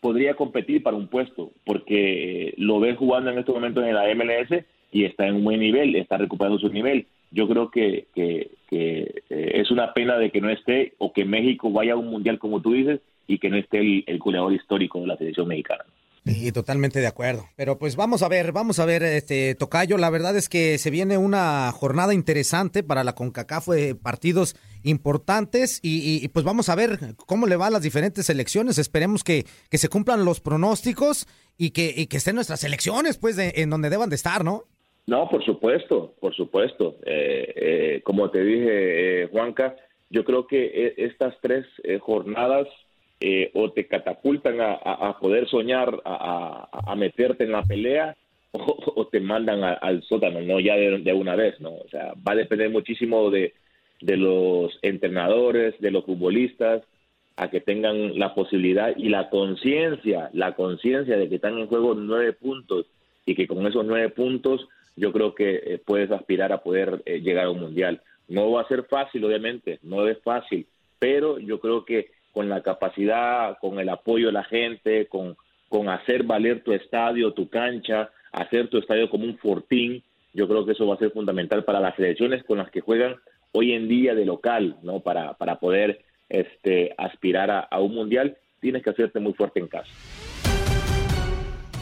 podría 0.00 0.34
competir 0.34 0.82
para 0.82 0.96
un 0.96 1.08
puesto, 1.08 1.52
porque 1.64 2.48
eh, 2.48 2.54
lo 2.58 2.80
ve 2.80 2.94
jugando 2.94 3.30
en 3.30 3.38
estos 3.38 3.54
momentos 3.54 3.82
en 3.82 3.94
la 3.94 4.14
MLS 4.14 4.62
y 4.92 5.04
está 5.04 5.26
en 5.26 5.36
un 5.36 5.44
buen 5.44 5.58
nivel, 5.58 5.96
está 5.96 6.18
recuperando 6.18 6.58
su 6.58 6.68
nivel. 6.68 7.06
Yo 7.30 7.48
creo 7.48 7.70
que 7.70 8.06
eh, 8.14 9.22
es 9.26 9.70
una 9.70 9.94
pena 9.94 10.18
de 10.18 10.30
que 10.30 10.42
no 10.42 10.50
esté 10.50 10.92
o 10.98 11.12
que 11.14 11.24
México 11.24 11.70
vaya 11.70 11.94
a 11.94 11.96
un 11.96 12.08
mundial 12.08 12.38
como 12.38 12.60
tú 12.60 12.74
dices 12.74 13.00
y 13.26 13.38
que 13.38 13.48
no 13.48 13.56
esté 13.56 13.78
el, 13.78 14.04
el 14.06 14.18
goleador 14.18 14.52
histórico 14.52 15.00
de 15.00 15.06
la 15.06 15.16
selección 15.16 15.48
mexicana. 15.48 15.84
Sí, 16.26 16.52
totalmente 16.52 17.00
de 17.00 17.06
acuerdo. 17.06 17.44
Pero 17.54 17.78
pues 17.78 17.96
vamos 17.96 18.22
a 18.22 18.28
ver, 18.28 18.52
vamos 18.52 18.78
a 18.78 18.86
ver, 18.86 19.02
este 19.02 19.54
Tocayo. 19.54 19.98
La 19.98 20.08
verdad 20.08 20.34
es 20.36 20.48
que 20.48 20.78
se 20.78 20.90
viene 20.90 21.18
una 21.18 21.70
jornada 21.72 22.14
interesante 22.14 22.82
para 22.82 23.04
la 23.04 23.14
CONCACAF, 23.14 23.68
de 23.68 23.94
partidos 23.94 24.56
importantes 24.82 25.80
y, 25.82 26.24
y, 26.24 26.28
pues 26.28 26.44
vamos 26.44 26.70
a 26.70 26.74
ver 26.74 26.98
cómo 27.26 27.46
le 27.46 27.56
va 27.56 27.66
a 27.66 27.70
las 27.70 27.82
diferentes 27.82 28.26
selecciones. 28.26 28.78
Esperemos 28.78 29.22
que, 29.22 29.44
que 29.68 29.76
se 29.76 29.88
cumplan 29.88 30.24
los 30.24 30.40
pronósticos 30.40 31.26
y 31.58 31.70
que, 31.70 31.92
y 31.94 32.06
que 32.06 32.16
estén 32.16 32.36
nuestras 32.36 32.60
selecciones, 32.60 33.18
pues, 33.18 33.36
de, 33.36 33.52
en 33.56 33.68
donde 33.68 33.90
deban 33.90 34.08
de 34.08 34.16
estar, 34.16 34.44
¿no? 34.44 34.64
No, 35.06 35.28
por 35.28 35.44
supuesto, 35.44 36.14
por 36.20 36.34
supuesto. 36.34 36.96
Eh, 37.04 37.52
eh, 37.56 38.02
como 38.02 38.30
te 38.30 38.42
dije, 38.42 39.24
eh, 39.24 39.28
Juanca, 39.30 39.76
yo 40.08 40.24
creo 40.24 40.46
que 40.46 40.64
eh, 40.64 40.94
estas 40.96 41.34
tres 41.42 41.66
eh, 41.82 41.98
jornadas 41.98 42.66
eh, 43.26 43.50
o 43.54 43.70
te 43.70 43.86
catapultan 43.86 44.58
a, 44.60 45.18
poder 45.18 45.48
soñar, 45.48 45.98
a, 46.04 46.94
meterte 46.94 47.44
en 47.44 47.52
la 47.52 47.62
pelea, 47.62 48.14
o, 48.52 49.06
te 49.06 49.18
mandan 49.18 49.64
al 49.64 50.02
sótano, 50.02 50.42
¿no? 50.42 50.60
Ya 50.60 50.76
de, 50.76 51.12
una 51.14 51.34
vez, 51.34 51.58
¿no? 51.58 51.70
O 51.70 51.88
sea, 51.90 52.12
va 52.16 52.32
a 52.32 52.36
depender 52.36 52.68
muchísimo 52.68 53.30
de, 53.30 53.54
de 54.02 54.18
los 54.18 54.78
entrenadores, 54.82 55.74
de 55.80 55.90
los 55.90 56.04
futbolistas, 56.04 56.82
a 57.36 57.48
que 57.48 57.62
tengan 57.62 58.18
la 58.18 58.34
posibilidad 58.34 58.94
y 58.94 59.08
la 59.08 59.30
conciencia, 59.30 60.28
la 60.34 60.54
conciencia 60.54 61.16
de 61.16 61.26
que 61.26 61.36
están 61.36 61.56
en 61.56 61.66
juego 61.66 61.94
nueve 61.94 62.34
puntos 62.34 62.84
y 63.24 63.34
que 63.34 63.46
con 63.46 63.66
esos 63.66 63.86
nueve 63.86 64.10
puntos 64.10 64.68
yo 64.96 65.12
creo 65.12 65.34
que 65.34 65.62
eh, 65.64 65.80
puedes 65.82 66.10
aspirar 66.10 66.52
a 66.52 66.62
poder 66.62 67.00
eh, 67.06 67.22
llegar 67.22 67.46
a 67.46 67.50
un 67.50 67.60
mundial. 67.60 68.02
No 68.28 68.50
va 68.50 68.60
a 68.60 68.68
ser 68.68 68.84
fácil, 68.84 69.24
obviamente, 69.24 69.78
no 69.82 70.06
es 70.06 70.18
fácil, 70.18 70.66
pero 70.98 71.38
yo 71.38 71.58
creo 71.58 71.86
que 71.86 72.10
con 72.34 72.48
la 72.48 72.62
capacidad, 72.62 73.56
con 73.60 73.78
el 73.78 73.88
apoyo 73.88 74.26
de 74.26 74.32
la 74.32 74.44
gente, 74.44 75.06
con, 75.06 75.36
con 75.68 75.88
hacer 75.88 76.24
valer 76.24 76.62
tu 76.62 76.72
estadio, 76.72 77.32
tu 77.32 77.48
cancha, 77.48 78.10
hacer 78.32 78.68
tu 78.68 78.78
estadio 78.78 79.08
como 79.08 79.24
un 79.24 79.38
fortín, 79.38 80.02
yo 80.34 80.48
creo 80.48 80.66
que 80.66 80.72
eso 80.72 80.86
va 80.86 80.96
a 80.96 80.98
ser 80.98 81.12
fundamental 81.12 81.64
para 81.64 81.80
las 81.80 81.94
selecciones 81.94 82.42
con 82.42 82.58
las 82.58 82.70
que 82.70 82.80
juegan 82.80 83.14
hoy 83.52 83.72
en 83.72 83.88
día 83.88 84.16
de 84.16 84.24
local, 84.24 84.76
¿no? 84.82 84.98
Para, 84.98 85.34
para 85.34 85.60
poder 85.60 86.00
este, 86.28 86.92
aspirar 86.98 87.52
a, 87.52 87.60
a 87.60 87.80
un 87.80 87.94
mundial, 87.94 88.36
tienes 88.60 88.82
que 88.82 88.90
hacerte 88.90 89.20
muy 89.20 89.32
fuerte 89.34 89.60
en 89.60 89.68
casa. 89.68 89.88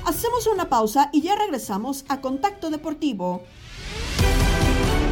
Hacemos 0.06 0.46
una 0.46 0.68
pausa 0.68 1.08
y 1.12 1.22
ya 1.22 1.34
regresamos 1.36 2.04
a 2.10 2.20
Contacto 2.20 2.68
Deportivo. 2.68 3.42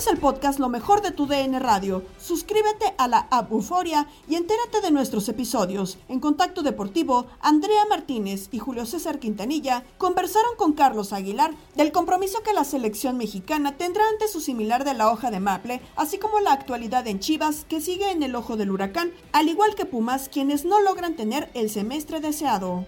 Escuchas 0.00 0.14
el 0.14 0.20
podcast 0.22 0.58
Lo 0.58 0.70
mejor 0.70 1.02
de 1.02 1.10
tu 1.10 1.26
DN 1.26 1.58
Radio. 1.58 2.02
Suscríbete 2.18 2.94
a 2.96 3.06
la 3.06 3.28
app 3.30 3.52
Euforia 3.52 4.06
y 4.26 4.36
entérate 4.36 4.80
de 4.80 4.90
nuestros 4.90 5.28
episodios. 5.28 5.98
En 6.08 6.20
Contacto 6.20 6.62
Deportivo, 6.62 7.26
Andrea 7.42 7.84
Martínez 7.84 8.48
y 8.50 8.60
Julio 8.60 8.86
César 8.86 9.18
Quintanilla 9.18 9.84
conversaron 9.98 10.52
con 10.56 10.72
Carlos 10.72 11.12
Aguilar 11.12 11.54
del 11.74 11.92
compromiso 11.92 12.42
que 12.42 12.54
la 12.54 12.64
selección 12.64 13.18
mexicana 13.18 13.76
tendrá 13.76 14.02
ante 14.08 14.26
su 14.28 14.40
similar 14.40 14.84
de 14.84 14.94
la 14.94 15.10
hoja 15.10 15.30
de 15.30 15.40
Maple, 15.40 15.82
así 15.96 16.16
como 16.16 16.40
la 16.40 16.54
actualidad 16.54 17.06
en 17.06 17.20
Chivas 17.20 17.66
que 17.68 17.82
sigue 17.82 18.10
en 18.10 18.22
el 18.22 18.34
ojo 18.36 18.56
del 18.56 18.70
huracán, 18.70 19.12
al 19.32 19.50
igual 19.50 19.74
que 19.74 19.84
Pumas 19.84 20.30
quienes 20.30 20.64
no 20.64 20.80
logran 20.80 21.14
tener 21.14 21.50
el 21.52 21.68
semestre 21.68 22.20
deseado. 22.20 22.86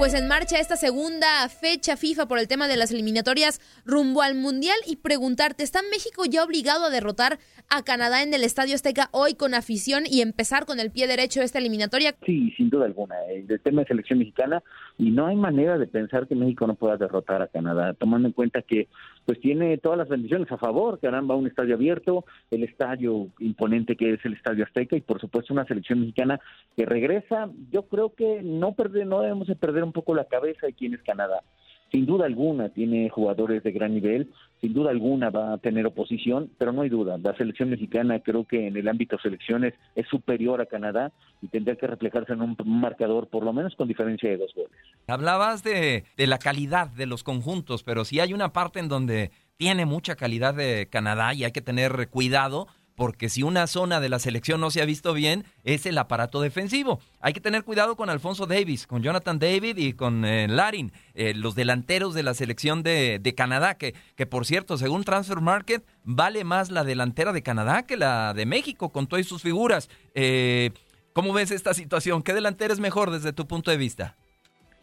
Pues 0.00 0.14
en 0.14 0.28
marcha 0.28 0.58
esta 0.58 0.78
segunda 0.78 1.46
fecha 1.50 1.94
FIFA 1.94 2.24
por 2.24 2.38
el 2.38 2.48
tema 2.48 2.68
de 2.68 2.78
las 2.78 2.90
eliminatorias 2.90 3.60
rumbo 3.84 4.22
al 4.22 4.34
Mundial 4.34 4.78
y 4.86 4.96
preguntarte, 4.96 5.62
¿está 5.62 5.82
México 5.82 6.24
ya 6.24 6.42
obligado 6.42 6.86
a 6.86 6.90
derrotar 6.90 7.38
a 7.70 7.84
Canadá 7.84 8.24
en 8.24 8.34
el 8.34 8.42
Estadio 8.42 8.74
Azteca 8.74 9.08
hoy 9.12 9.34
con 9.34 9.54
afición 9.54 10.02
y 10.04 10.22
empezar 10.22 10.66
con 10.66 10.80
el 10.80 10.90
pie 10.90 11.06
derecho 11.06 11.40
esta 11.40 11.58
eliminatoria? 11.58 12.16
Sí, 12.26 12.50
sin 12.56 12.68
duda 12.68 12.86
alguna. 12.86 13.14
El 13.28 13.60
tema 13.60 13.82
de 13.82 13.88
selección 13.88 14.18
mexicana 14.18 14.60
y 14.98 15.10
no 15.12 15.26
hay 15.26 15.36
manera 15.36 15.78
de 15.78 15.86
pensar 15.86 16.26
que 16.26 16.34
México 16.34 16.66
no 16.66 16.74
pueda 16.74 16.96
derrotar 16.96 17.42
a 17.42 17.46
Canadá, 17.46 17.94
tomando 17.94 18.26
en 18.26 18.32
cuenta 18.32 18.62
que 18.62 18.88
pues 19.24 19.40
tiene 19.40 19.78
todas 19.78 19.98
las 19.98 20.08
bendiciones 20.08 20.50
a 20.50 20.58
favor, 20.58 20.98
caramba, 20.98 21.36
un 21.36 21.46
estadio 21.46 21.76
abierto, 21.76 22.24
el 22.50 22.64
estadio 22.64 23.28
imponente 23.38 23.94
que 23.94 24.14
es 24.14 24.24
el 24.24 24.34
Estadio 24.34 24.64
Azteca 24.64 24.96
y 24.96 25.00
por 25.00 25.20
supuesto 25.20 25.54
una 25.54 25.64
selección 25.64 26.00
mexicana 26.00 26.40
que 26.76 26.86
regresa, 26.86 27.50
yo 27.70 27.84
creo 27.84 28.14
que 28.14 28.42
no 28.42 28.72
perder, 28.72 29.06
no 29.06 29.20
debemos 29.20 29.46
de 29.46 29.54
perder 29.54 29.84
un 29.84 29.92
poco 29.92 30.14
la 30.14 30.24
cabeza 30.24 30.66
de 30.66 30.72
quién 30.72 30.94
es 30.94 31.02
Canadá 31.02 31.42
sin 31.90 32.06
duda 32.06 32.26
alguna 32.26 32.68
tiene 32.68 33.08
jugadores 33.10 33.62
de 33.62 33.72
gran 33.72 33.94
nivel, 33.94 34.30
sin 34.60 34.72
duda 34.72 34.90
alguna 34.90 35.30
va 35.30 35.54
a 35.54 35.58
tener 35.58 35.86
oposición, 35.86 36.50
pero 36.58 36.72
no 36.72 36.82
hay 36.82 36.88
duda, 36.88 37.18
la 37.18 37.36
selección 37.36 37.70
mexicana 37.70 38.20
creo 38.20 38.44
que 38.44 38.66
en 38.66 38.76
el 38.76 38.88
ámbito 38.88 39.18
selecciones 39.18 39.74
es 39.94 40.06
superior 40.08 40.60
a 40.60 40.66
Canadá 40.66 41.12
y 41.42 41.48
tendría 41.48 41.76
que 41.76 41.86
reflejarse 41.86 42.32
en 42.32 42.42
un 42.42 42.56
marcador 42.64 43.28
por 43.28 43.44
lo 43.44 43.52
menos 43.52 43.74
con 43.76 43.88
diferencia 43.88 44.30
de 44.30 44.36
dos 44.36 44.52
goles. 44.54 44.72
Hablabas 45.06 45.62
de, 45.62 46.04
de 46.16 46.26
la 46.26 46.38
calidad 46.38 46.88
de 46.88 47.06
los 47.06 47.24
conjuntos, 47.24 47.82
pero 47.82 48.04
si 48.04 48.20
hay 48.20 48.32
una 48.32 48.52
parte 48.52 48.80
en 48.80 48.88
donde 48.88 49.30
tiene 49.56 49.84
mucha 49.84 50.16
calidad 50.16 50.54
de 50.54 50.88
Canadá 50.90 51.34
y 51.34 51.44
hay 51.44 51.52
que 51.52 51.60
tener 51.60 52.08
cuidado, 52.08 52.66
porque 53.00 53.30
si 53.30 53.42
una 53.42 53.66
zona 53.66 53.98
de 53.98 54.10
la 54.10 54.18
selección 54.18 54.60
no 54.60 54.70
se 54.70 54.82
ha 54.82 54.84
visto 54.84 55.14
bien, 55.14 55.44
es 55.64 55.86
el 55.86 55.96
aparato 55.96 56.42
defensivo. 56.42 57.00
Hay 57.22 57.32
que 57.32 57.40
tener 57.40 57.64
cuidado 57.64 57.96
con 57.96 58.10
Alfonso 58.10 58.44
Davis, 58.44 58.86
con 58.86 59.02
Jonathan 59.02 59.38
David 59.38 59.78
y 59.78 59.94
con 59.94 60.26
eh, 60.26 60.46
Larin, 60.48 60.92
eh, 61.14 61.32
los 61.34 61.54
delanteros 61.54 62.12
de 62.12 62.22
la 62.22 62.34
selección 62.34 62.82
de, 62.82 63.34
Canadá, 63.34 63.78
que, 63.78 63.94
que 64.16 64.26
por 64.26 64.44
cierto, 64.44 64.76
según 64.76 65.04
Transfer 65.04 65.40
Market, 65.40 65.82
vale 66.04 66.44
más 66.44 66.70
la 66.70 66.84
delantera 66.84 67.32
de 67.32 67.42
Canadá 67.42 67.86
que 67.86 67.96
la 67.96 68.34
de 68.34 68.44
México, 68.44 68.90
con 68.90 69.06
todas 69.06 69.24
sus 69.24 69.40
figuras. 69.40 69.88
Eh, 70.14 70.68
¿Cómo 71.14 71.32
ves 71.32 71.52
esta 71.52 71.72
situación? 71.72 72.22
¿Qué 72.22 72.34
delantera 72.34 72.74
es 72.74 72.80
mejor 72.80 73.10
desde 73.10 73.32
tu 73.32 73.46
punto 73.46 73.70
de 73.70 73.78
vista? 73.78 74.14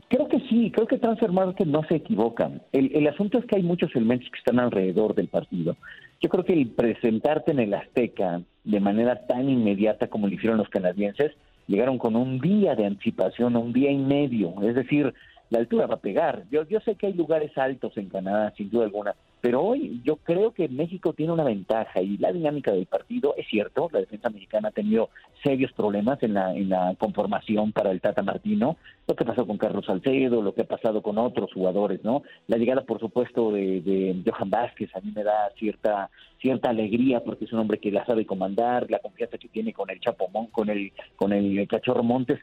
Creo 0.10 0.28
que 0.28 0.40
sí, 0.50 0.72
creo 0.74 0.88
que 0.88 0.98
Transfer 0.98 1.32
Market 1.32 1.68
no 1.68 1.84
se 1.84 1.98
equivocan. 1.98 2.64
El, 2.72 2.96
el 2.96 3.06
asunto 3.10 3.38
es 3.38 3.46
que 3.46 3.58
hay 3.58 3.64
muchos 3.64 3.96
elementos 3.96 4.28
que 4.32 4.40
están 4.40 4.58
alrededor 4.58 5.14
del 5.14 5.28
partido. 5.28 5.78
Yo 6.20 6.30
creo 6.30 6.44
que 6.44 6.54
el 6.54 6.68
presentarte 6.68 7.52
en 7.52 7.60
el 7.60 7.74
Azteca 7.74 8.42
de 8.64 8.80
manera 8.80 9.28
tan 9.28 9.50
inmediata 9.50 10.08
como 10.08 10.28
lo 10.28 10.34
hicieron 10.34 10.58
los 10.58 10.70
canadienses, 10.70 11.32
llegaron 11.68 11.98
con 11.98 12.16
un 12.16 12.40
día 12.40 12.76
de 12.76 12.86
anticipación, 12.86 13.56
un 13.56 13.72
día 13.72 13.92
y 13.92 13.98
medio, 13.98 14.54
es 14.64 14.76
decir, 14.76 15.14
la 15.50 15.60
altura 15.60 15.86
va 15.86 15.96
a 15.96 16.00
pegar. 16.00 16.44
Yo, 16.50 16.68
yo 16.68 16.80
sé 16.82 16.96
que 16.96 17.08
hay 17.08 17.14
lugares 17.14 17.58
altos 17.58 17.98
en 17.98 18.10
Canadá, 18.10 18.54
sin 18.58 18.70
duda 18.70 18.86
alguna, 18.86 19.16
pero 19.42 19.62
hoy 19.62 20.02
yo 20.04 20.18
creo 20.18 20.52
que 20.52 20.68
México 20.68 21.14
tiene 21.14 21.32
una 21.32 21.44
ventaja 21.44 22.02
y 22.02 22.18
la 22.18 22.32
dinámica 22.32 22.72
del 22.72 22.86
partido 22.86 23.36
es 23.38 23.48
cierto, 23.48 23.90
la 23.92 24.00
defensa 24.00 24.30
mexicana 24.30 24.70
ha 24.70 24.72
tenido 24.72 25.10
serios 25.44 25.72
problemas 25.74 26.22
en 26.24 26.34
la, 26.34 26.54
en 26.54 26.70
la 26.70 26.96
conformación 26.98 27.72
para 27.72 27.92
el 27.92 28.02
Tata 28.02 28.24
Martino, 28.24 28.78
lo 29.08 29.16
que 29.16 29.26
pasó 29.26 29.46
con 29.46 29.58
Carlos 29.58 29.86
Salcedo, 29.86 30.42
lo 30.42 30.54
que 30.54 30.62
ha 30.62 30.68
pasado 30.68 31.02
con 31.02 31.18
otros 31.18 31.54
jugadores, 31.54 32.04
¿no? 32.04 32.24
La 32.48 32.58
llegada, 32.58 32.82
por 32.82 33.00
supuesto, 33.00 33.52
de, 33.52 33.82
de 33.82 34.24
Johan 34.26 34.50
Vázquez 34.50 34.96
a 34.96 35.02
mí 35.02 35.12
me 35.16 35.24
da 35.24 35.52
cierta 35.58 36.10
cierta 36.40 36.70
alegría 36.70 37.22
porque 37.22 37.46
es 37.46 37.54
un 37.54 37.60
hombre 37.60 37.80
que 37.80 37.92
la 37.92 38.06
sabe 38.06 38.26
comandar, 38.26 38.90
la 38.90 39.00
confianza 39.00 39.38
que 39.38 39.48
tiene 39.48 39.74
con 39.74 39.90
el 39.90 40.00
Chapomón, 40.00 40.48
con 40.48 40.70
el 40.70 40.92
con 41.16 41.34
el 41.34 41.68
Cachorro 41.68 42.04
Montes, 42.04 42.40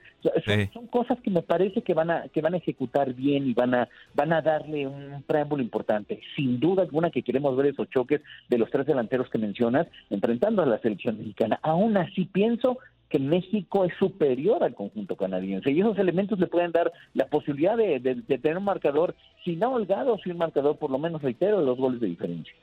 son, 0.72 0.86
cosas 0.88 1.18
que 1.20 1.30
me 1.30 1.42
parece 1.42 1.82
que 1.82 1.94
van 1.94 2.10
a 2.10 2.28
que 2.28 2.40
van 2.40 2.54
a 2.54 2.58
ejecutar 2.58 3.14
bien 3.14 3.46
y 3.46 3.54
van 3.54 3.74
a 3.74 3.88
van 4.14 4.32
a 4.32 4.42
darle 4.42 4.86
un 4.86 5.22
preámbulo 5.26 5.62
importante. 5.62 6.20
Sin 6.36 6.60
duda 6.60 6.82
alguna 6.82 7.10
que 7.10 7.22
queremos 7.22 7.56
ver 7.56 7.66
esos 7.66 7.88
choques 7.90 8.20
de 8.48 8.58
los 8.58 8.70
tres 8.70 8.86
delanteros 8.86 9.30
que 9.30 9.38
mencionas 9.38 9.86
enfrentando 10.10 10.62
a 10.62 10.66
la 10.66 10.78
selección 10.78 11.18
mexicana. 11.18 11.58
Aún 11.62 11.96
así 11.96 12.24
pienso 12.26 12.78
que 13.08 13.18
México 13.20 13.84
es 13.84 13.94
superior 13.98 14.64
al 14.64 14.74
conjunto 14.74 15.16
canadiense 15.16 15.70
y 15.70 15.80
esos 15.80 15.96
elementos 15.98 16.38
le 16.40 16.48
pueden 16.48 16.72
dar 16.72 16.92
la 17.12 17.26
posibilidad 17.26 17.76
de, 17.76 18.00
de 18.00 18.38
tener 18.38 18.58
un 18.58 18.64
marcador, 18.64 19.14
si 19.44 19.54
no 19.54 19.72
holgado, 19.72 20.18
si 20.18 20.30
un 20.30 20.38
marcador 20.38 20.78
por 20.78 20.90
lo 20.90 20.98
menos 20.98 21.22
reitero 21.22 21.60
de 21.60 21.66
dos 21.66 21.78
goles 21.78 22.00
de 22.00 22.08
diferencia. 22.08 22.54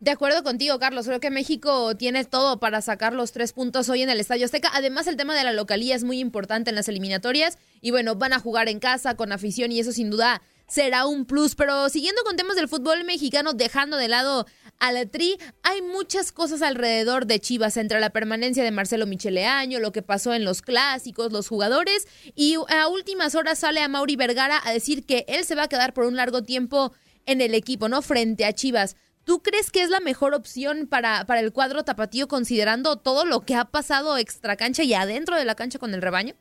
De 0.00 0.10
acuerdo 0.10 0.42
contigo, 0.42 0.78
Carlos. 0.78 1.04
Creo 1.04 1.20
que 1.20 1.28
México 1.28 1.94
tiene 1.94 2.24
todo 2.24 2.58
para 2.58 2.80
sacar 2.80 3.12
los 3.12 3.32
tres 3.32 3.52
puntos 3.52 3.90
hoy 3.90 4.00
en 4.00 4.08
el 4.08 4.18
Estadio 4.18 4.46
Azteca. 4.46 4.70
Además, 4.72 5.06
el 5.06 5.18
tema 5.18 5.36
de 5.36 5.44
la 5.44 5.52
localía 5.52 5.94
es 5.94 6.04
muy 6.04 6.20
importante 6.20 6.70
en 6.70 6.76
las 6.76 6.88
eliminatorias. 6.88 7.58
Y 7.82 7.90
bueno, 7.90 8.14
van 8.14 8.32
a 8.32 8.40
jugar 8.40 8.70
en 8.70 8.80
casa 8.80 9.14
con 9.14 9.30
afición 9.30 9.72
y 9.72 9.78
eso 9.78 9.92
sin 9.92 10.08
duda 10.08 10.40
será 10.66 11.04
un 11.04 11.26
plus. 11.26 11.54
Pero 11.54 11.90
siguiendo 11.90 12.22
con 12.22 12.36
temas 12.36 12.56
del 12.56 12.66
fútbol 12.66 13.04
mexicano, 13.04 13.52
dejando 13.52 13.98
de 13.98 14.08
lado 14.08 14.46
a 14.78 14.90
la 14.90 15.04
tri, 15.04 15.36
hay 15.62 15.82
muchas 15.82 16.32
cosas 16.32 16.62
alrededor 16.62 17.26
de 17.26 17.38
Chivas, 17.38 17.76
entre 17.76 18.00
la 18.00 18.08
permanencia 18.08 18.64
de 18.64 18.70
Marcelo 18.70 19.04
Micheleaño, 19.04 19.80
lo 19.80 19.92
que 19.92 20.00
pasó 20.00 20.32
en 20.32 20.46
los 20.46 20.62
clásicos, 20.62 21.30
los 21.30 21.46
jugadores. 21.46 22.08
Y 22.34 22.56
a 22.70 22.88
últimas 22.88 23.34
horas 23.34 23.58
sale 23.58 23.80
a 23.80 23.88
Mauri 23.88 24.16
Vergara 24.16 24.62
a 24.64 24.72
decir 24.72 25.04
que 25.04 25.26
él 25.28 25.44
se 25.44 25.56
va 25.56 25.64
a 25.64 25.68
quedar 25.68 25.92
por 25.92 26.06
un 26.06 26.16
largo 26.16 26.42
tiempo 26.42 26.94
en 27.26 27.42
el 27.42 27.52
equipo, 27.52 27.90
¿no? 27.90 28.00
Frente 28.00 28.46
a 28.46 28.54
Chivas. 28.54 28.96
¿Tú 29.30 29.42
crees 29.44 29.70
que 29.70 29.80
es 29.80 29.90
la 29.90 30.00
mejor 30.00 30.34
opción 30.34 30.88
para, 30.90 31.24
para 31.24 31.38
el 31.38 31.52
cuadro 31.52 31.84
tapatío 31.84 32.26
considerando 32.26 32.96
todo 32.96 33.24
lo 33.24 33.42
que 33.42 33.54
ha 33.54 33.64
pasado 33.64 34.18
extra 34.18 34.56
cancha 34.56 34.82
y 34.82 34.92
adentro 34.92 35.36
de 35.36 35.44
la 35.44 35.54
cancha 35.54 35.78
con 35.78 35.94
el 35.94 36.02
rebaño? 36.02 36.34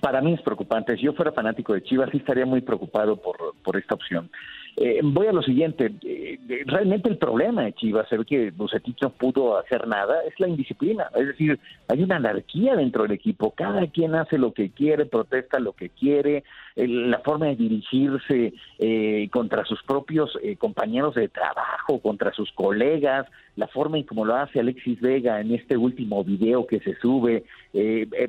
Para 0.00 0.20
mí 0.20 0.32
es 0.32 0.42
preocupante. 0.42 0.94
Si 0.94 1.02
yo 1.02 1.12
fuera 1.12 1.32
fanático 1.32 1.72
de 1.72 1.82
Chivas, 1.82 2.08
sí 2.12 2.18
estaría 2.18 2.46
muy 2.46 2.60
preocupado 2.60 3.20
por, 3.20 3.56
por 3.64 3.76
esta 3.76 3.96
opción. 3.96 4.30
Eh, 4.78 5.00
voy 5.02 5.26
a 5.26 5.32
lo 5.32 5.42
siguiente. 5.42 5.90
Eh, 6.02 6.38
realmente 6.66 7.08
el 7.08 7.16
problema 7.16 7.62
de 7.62 7.72
Chivas, 7.72 8.12
el 8.12 8.26
que 8.26 8.50
Bucetich 8.50 9.00
no 9.00 9.10
pudo 9.10 9.58
hacer 9.58 9.88
nada, 9.88 10.22
es 10.24 10.38
la 10.38 10.48
indisciplina. 10.48 11.08
Es 11.14 11.28
decir, 11.28 11.58
hay 11.88 12.02
una 12.02 12.16
anarquía 12.16 12.76
dentro 12.76 13.04
del 13.04 13.12
equipo. 13.12 13.52
Cada 13.52 13.86
quien 13.86 14.14
hace 14.14 14.36
lo 14.36 14.52
que 14.52 14.70
quiere, 14.70 15.06
protesta 15.06 15.58
lo 15.58 15.72
que 15.72 15.88
quiere. 15.88 16.44
la 16.76 17.20
forma 17.20 17.46
de 17.46 17.56
dirigirse 17.56 18.52
eh, 18.78 19.28
contra 19.32 19.64
sus 19.64 19.82
propios 19.82 20.38
compañeros 20.58 21.14
de 21.14 21.28
trabajo, 21.28 22.00
contra 22.00 22.32
sus 22.32 22.52
colegas, 22.52 23.26
la 23.56 23.66
forma 23.68 23.96
en 23.96 24.04
como 24.04 24.26
lo 24.26 24.36
hace 24.36 24.60
Alexis 24.60 25.00
Vega 25.00 25.40
en 25.40 25.54
este 25.54 25.78
último 25.78 26.22
video 26.22 26.66
que 26.66 26.80
se 26.80 26.94
sube, 26.96 27.44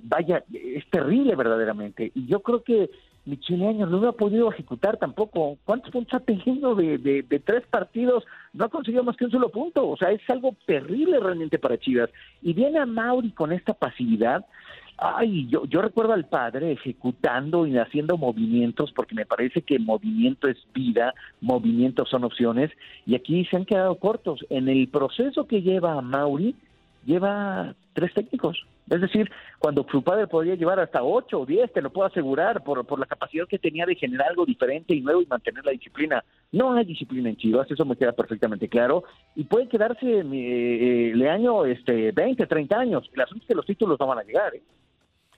vaya, 0.04 0.46
es 0.54 0.90
terrible 0.90 1.36
verdaderamente. 1.36 2.10
Y 2.16 2.26
yo 2.28 2.40
creo 2.40 2.64
que 2.64 2.90
Michele 3.28 3.68
Años 3.68 3.90
no 3.90 4.00
lo 4.00 4.08
ha 4.08 4.14
podido 4.14 4.50
ejecutar 4.50 4.96
tampoco. 4.96 5.58
¿Cuántos 5.66 5.92
puntos 5.92 6.14
ha 6.14 6.24
tenido 6.24 6.76
de, 6.76 6.98
de, 6.98 7.40
tres 7.40 7.68
partidos? 7.68 8.26
No 8.54 8.66
ha 8.66 8.70
conseguido 8.70 9.04
más 9.04 9.18
que 9.18 9.26
un 9.26 9.32
solo 9.32 9.50
punto. 9.50 9.88
O 9.90 9.98
sea, 9.98 10.12
es 10.12 10.22
algo 10.30 10.56
terrible 10.66 11.20
realmente 11.20 11.60
para 11.60 11.78
Chivas. 11.78 12.10
Y 12.42 12.54
viene 12.54 12.80
a 12.80 12.86
Mauri 12.86 13.32
con 13.32 13.52
esta 13.52 13.74
pasividad. 13.74 14.46
Ay, 14.98 15.46
yo, 15.50 15.66
yo 15.66 15.82
recuerdo 15.82 16.14
al 16.14 16.26
padre 16.26 16.72
ejecutando 16.72 17.68
y 17.68 17.78
haciendo 17.78 18.18
movimientos, 18.18 18.94
porque 18.94 19.14
me 19.14 19.26
parece 19.26 19.62
que 19.62 19.78
movimiento 19.78 20.48
es 20.48 20.58
vida, 20.74 21.14
movimientos 21.42 22.10
son 22.10 22.24
opciones, 22.24 22.72
y 23.06 23.14
aquí 23.14 23.46
se 23.46 23.58
han 23.58 23.66
quedado 23.66 23.96
cortos. 23.96 24.44
En 24.50 24.70
el 24.70 24.88
proceso 24.88 25.46
que 25.46 25.62
lleva 25.62 25.94
a 25.94 26.02
Mauri, 26.02 26.56
lleva 27.06 27.76
tres 27.94 28.14
técnicos. 28.14 28.66
Es 28.90 29.02
decir, 29.02 29.30
cuando 29.60 29.86
su 29.92 30.02
padre 30.02 30.28
podría 30.28 30.56
llevar 30.56 30.80
hasta 30.80 31.04
ocho 31.04 31.42
o 31.42 31.46
diez, 31.46 31.72
te 31.74 31.82
lo 31.82 31.92
puedo 31.92 32.08
asegurar, 32.08 32.64
por, 32.64 32.86
por 32.86 33.00
la 33.00 33.06
capacidad 33.06 33.48
que 33.48 33.60
tenía 33.60 33.86
de 33.86 33.96
generar 33.96 34.30
algo 34.30 34.46
diferente 34.46 34.96
y 34.96 35.02
nuevo 35.02 35.22
y 35.22 35.26
mantener 35.26 35.66
la 35.66 35.72
disciplina. 35.72 36.24
No 36.52 36.74
hay 36.74 36.86
disciplina 36.86 37.30
en 37.30 37.38
Chivas, 37.38 37.70
eso 37.70 37.84
me 37.86 37.98
queda 37.98 38.14
perfectamente 38.14 38.70
claro. 38.70 39.04
Y 39.36 39.44
puede 39.44 39.68
quedarse 39.68 40.06
eh, 40.06 41.12
le 41.14 41.30
año 41.30 41.66
este, 41.66 42.12
20, 42.12 42.48
30 42.48 42.80
años. 42.80 43.10
El 43.14 43.22
asunto 43.22 43.44
es 43.44 43.48
que 43.48 43.56
los 43.56 43.66
títulos 43.66 44.00
no 44.00 44.08
van 44.08 44.20
a 44.20 44.24
llegar. 44.24 44.56
¿eh? 44.56 44.64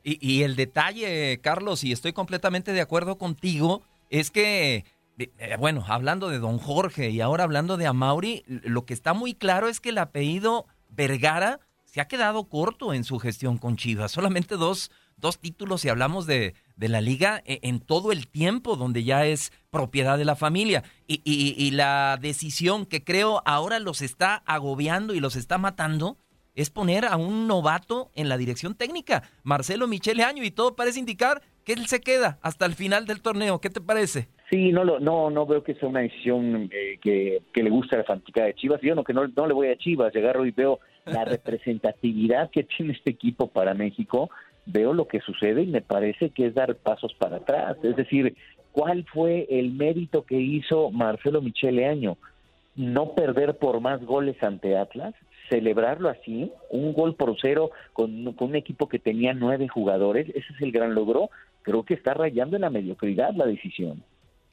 Y, 0.04 0.20
y 0.22 0.44
el 0.44 0.56
detalle, 0.56 1.40
Carlos, 1.42 1.84
y 1.84 1.92
estoy 1.92 2.14
completamente 2.14 2.72
de 2.72 2.82
acuerdo 2.82 3.18
contigo, 3.18 3.82
es 4.12 4.30
que 4.30 4.86
eh, 5.20 5.58
bueno, 5.60 5.84
hablando 5.88 6.30
de 6.30 6.40
don 6.40 6.60
Jorge 6.60 7.10
y 7.10 7.20
ahora 7.20 7.44
hablando 7.44 7.76
de 7.76 7.88
Amauri, 7.88 8.44
lo 8.48 8.86
que 8.86 8.94
está 8.94 9.14
muy 9.14 9.34
claro 9.34 9.68
es 9.68 9.82
que 9.82 9.90
el 9.90 9.98
apellido 9.98 10.66
Vergara 10.90 11.60
se 11.90 12.02
ha 12.02 12.08
quedado 12.08 12.44
corto 12.44 12.94
en 12.94 13.04
su 13.04 13.18
gestión 13.18 13.58
con 13.58 13.76
Chivas. 13.76 14.12
Solamente 14.12 14.58
dos, 14.58 14.92
dos 15.18 15.40
títulos 15.40 15.82
si 15.82 15.90
hablamos 15.90 16.28
de, 16.28 16.54
de, 16.76 16.88
la 16.88 17.02
liga 17.02 17.42
e, 17.46 17.60
en 17.64 17.80
todo 17.80 18.12
el 18.12 18.28
tiempo 18.28 18.76
donde 18.76 19.04
ya 19.04 19.26
es 19.26 19.52
propiedad 19.72 20.20
de 20.20 20.26
la 20.26 20.36
familia. 20.36 20.84
Y, 21.08 21.22
y, 21.26 21.72
la 21.72 22.20
decisión 22.22 22.86
que 22.86 23.04
creo 23.04 23.42
ahora 23.44 23.80
los 23.80 24.04
está 24.04 24.36
agobiando 24.46 25.16
y 25.16 25.20
los 25.20 25.36
está 25.36 25.58
matando 25.58 26.18
es 26.54 26.70
poner 26.70 27.06
a 27.06 27.18
un 27.18 27.48
novato 27.48 28.12
en 28.14 28.30
la 28.30 28.38
dirección 28.38 28.76
técnica, 28.76 29.24
Marcelo 29.44 29.88
Michele 29.88 30.24
Año, 30.24 30.44
y 30.44 30.52
todo 30.52 30.76
parece 30.76 31.00
indicar 31.00 31.42
que 31.64 31.74
él 31.74 31.88
se 31.88 32.02
queda 32.02 32.38
hasta 32.42 32.66
el 32.66 32.74
final 32.74 33.06
del 33.06 33.22
torneo. 33.22 33.60
¿Qué 33.60 33.70
te 33.70 33.82
parece? 33.82 34.28
Sí, 34.52 34.72
no, 34.72 34.84
no, 34.84 35.30
no 35.30 35.46
veo 35.46 35.64
que 35.64 35.76
sea 35.76 35.90
una 35.90 36.02
decisión 36.02 36.70
eh, 36.72 37.00
que, 37.02 37.42
que, 37.54 37.64
le 37.64 37.70
guste 37.70 37.96
a 37.96 38.00
la 38.00 38.04
fanaticada 38.04 38.48
de 38.48 38.56
Chivas. 38.56 38.82
Yo 38.82 38.94
no, 38.94 39.04
que 39.04 39.14
no, 39.14 39.28
no 39.28 39.48
le 39.48 39.54
voy 39.54 39.70
a 39.70 39.78
Chivas, 39.78 40.14
llegar 40.14 40.38
y 40.46 40.52
veo 40.52 40.80
la 41.12 41.26
representatividad 41.26 42.50
que 42.52 42.64
tiene 42.64 42.94
este 42.94 43.12
equipo 43.12 43.48
para 43.48 43.74
México, 43.74 44.30
veo 44.66 44.94
lo 44.94 45.08
que 45.08 45.20
sucede 45.22 45.64
y 45.64 45.68
me 45.68 45.82
parece 45.82 46.30
que 46.30 46.48
es 46.48 46.54
dar 46.54 46.76
pasos 46.76 47.14
para 47.16 47.38
atrás. 47.38 47.78
Es 47.84 47.96
decir, 47.96 48.36
¿cuál 48.72 49.06
fue 49.06 49.48
el 49.50 49.72
mérito 49.72 50.24
que 50.24 50.40
hizo 50.40 50.92
Marcelo 50.92 51.42
Michele 51.42 51.88
Año? 51.88 52.18
No 52.76 53.14
perder 53.14 53.58
por 53.58 53.82
más 53.82 54.04
goles 54.06 54.42
ante 54.42 54.78
Atlas, 54.78 55.14
celebrarlo 55.50 56.10
así, 56.10 56.52
un 56.70 56.94
gol 56.94 57.16
por 57.16 57.36
cero 57.42 57.72
con, 57.94 58.34
con 58.34 58.50
un 58.50 58.56
equipo 58.56 58.88
que 58.88 59.00
tenía 59.00 59.34
nueve 59.34 59.68
jugadores, 59.68 60.30
ese 60.30 60.54
es 60.54 60.62
el 60.62 60.72
gran 60.72 60.94
logro. 60.94 61.30
Creo 61.64 61.84
que 61.84 61.96
está 61.96 62.14
rayando 62.14 62.56
en 62.56 62.62
la 62.62 62.70
mediocridad 62.70 63.34
la 63.36 63.46
decisión. 63.46 64.04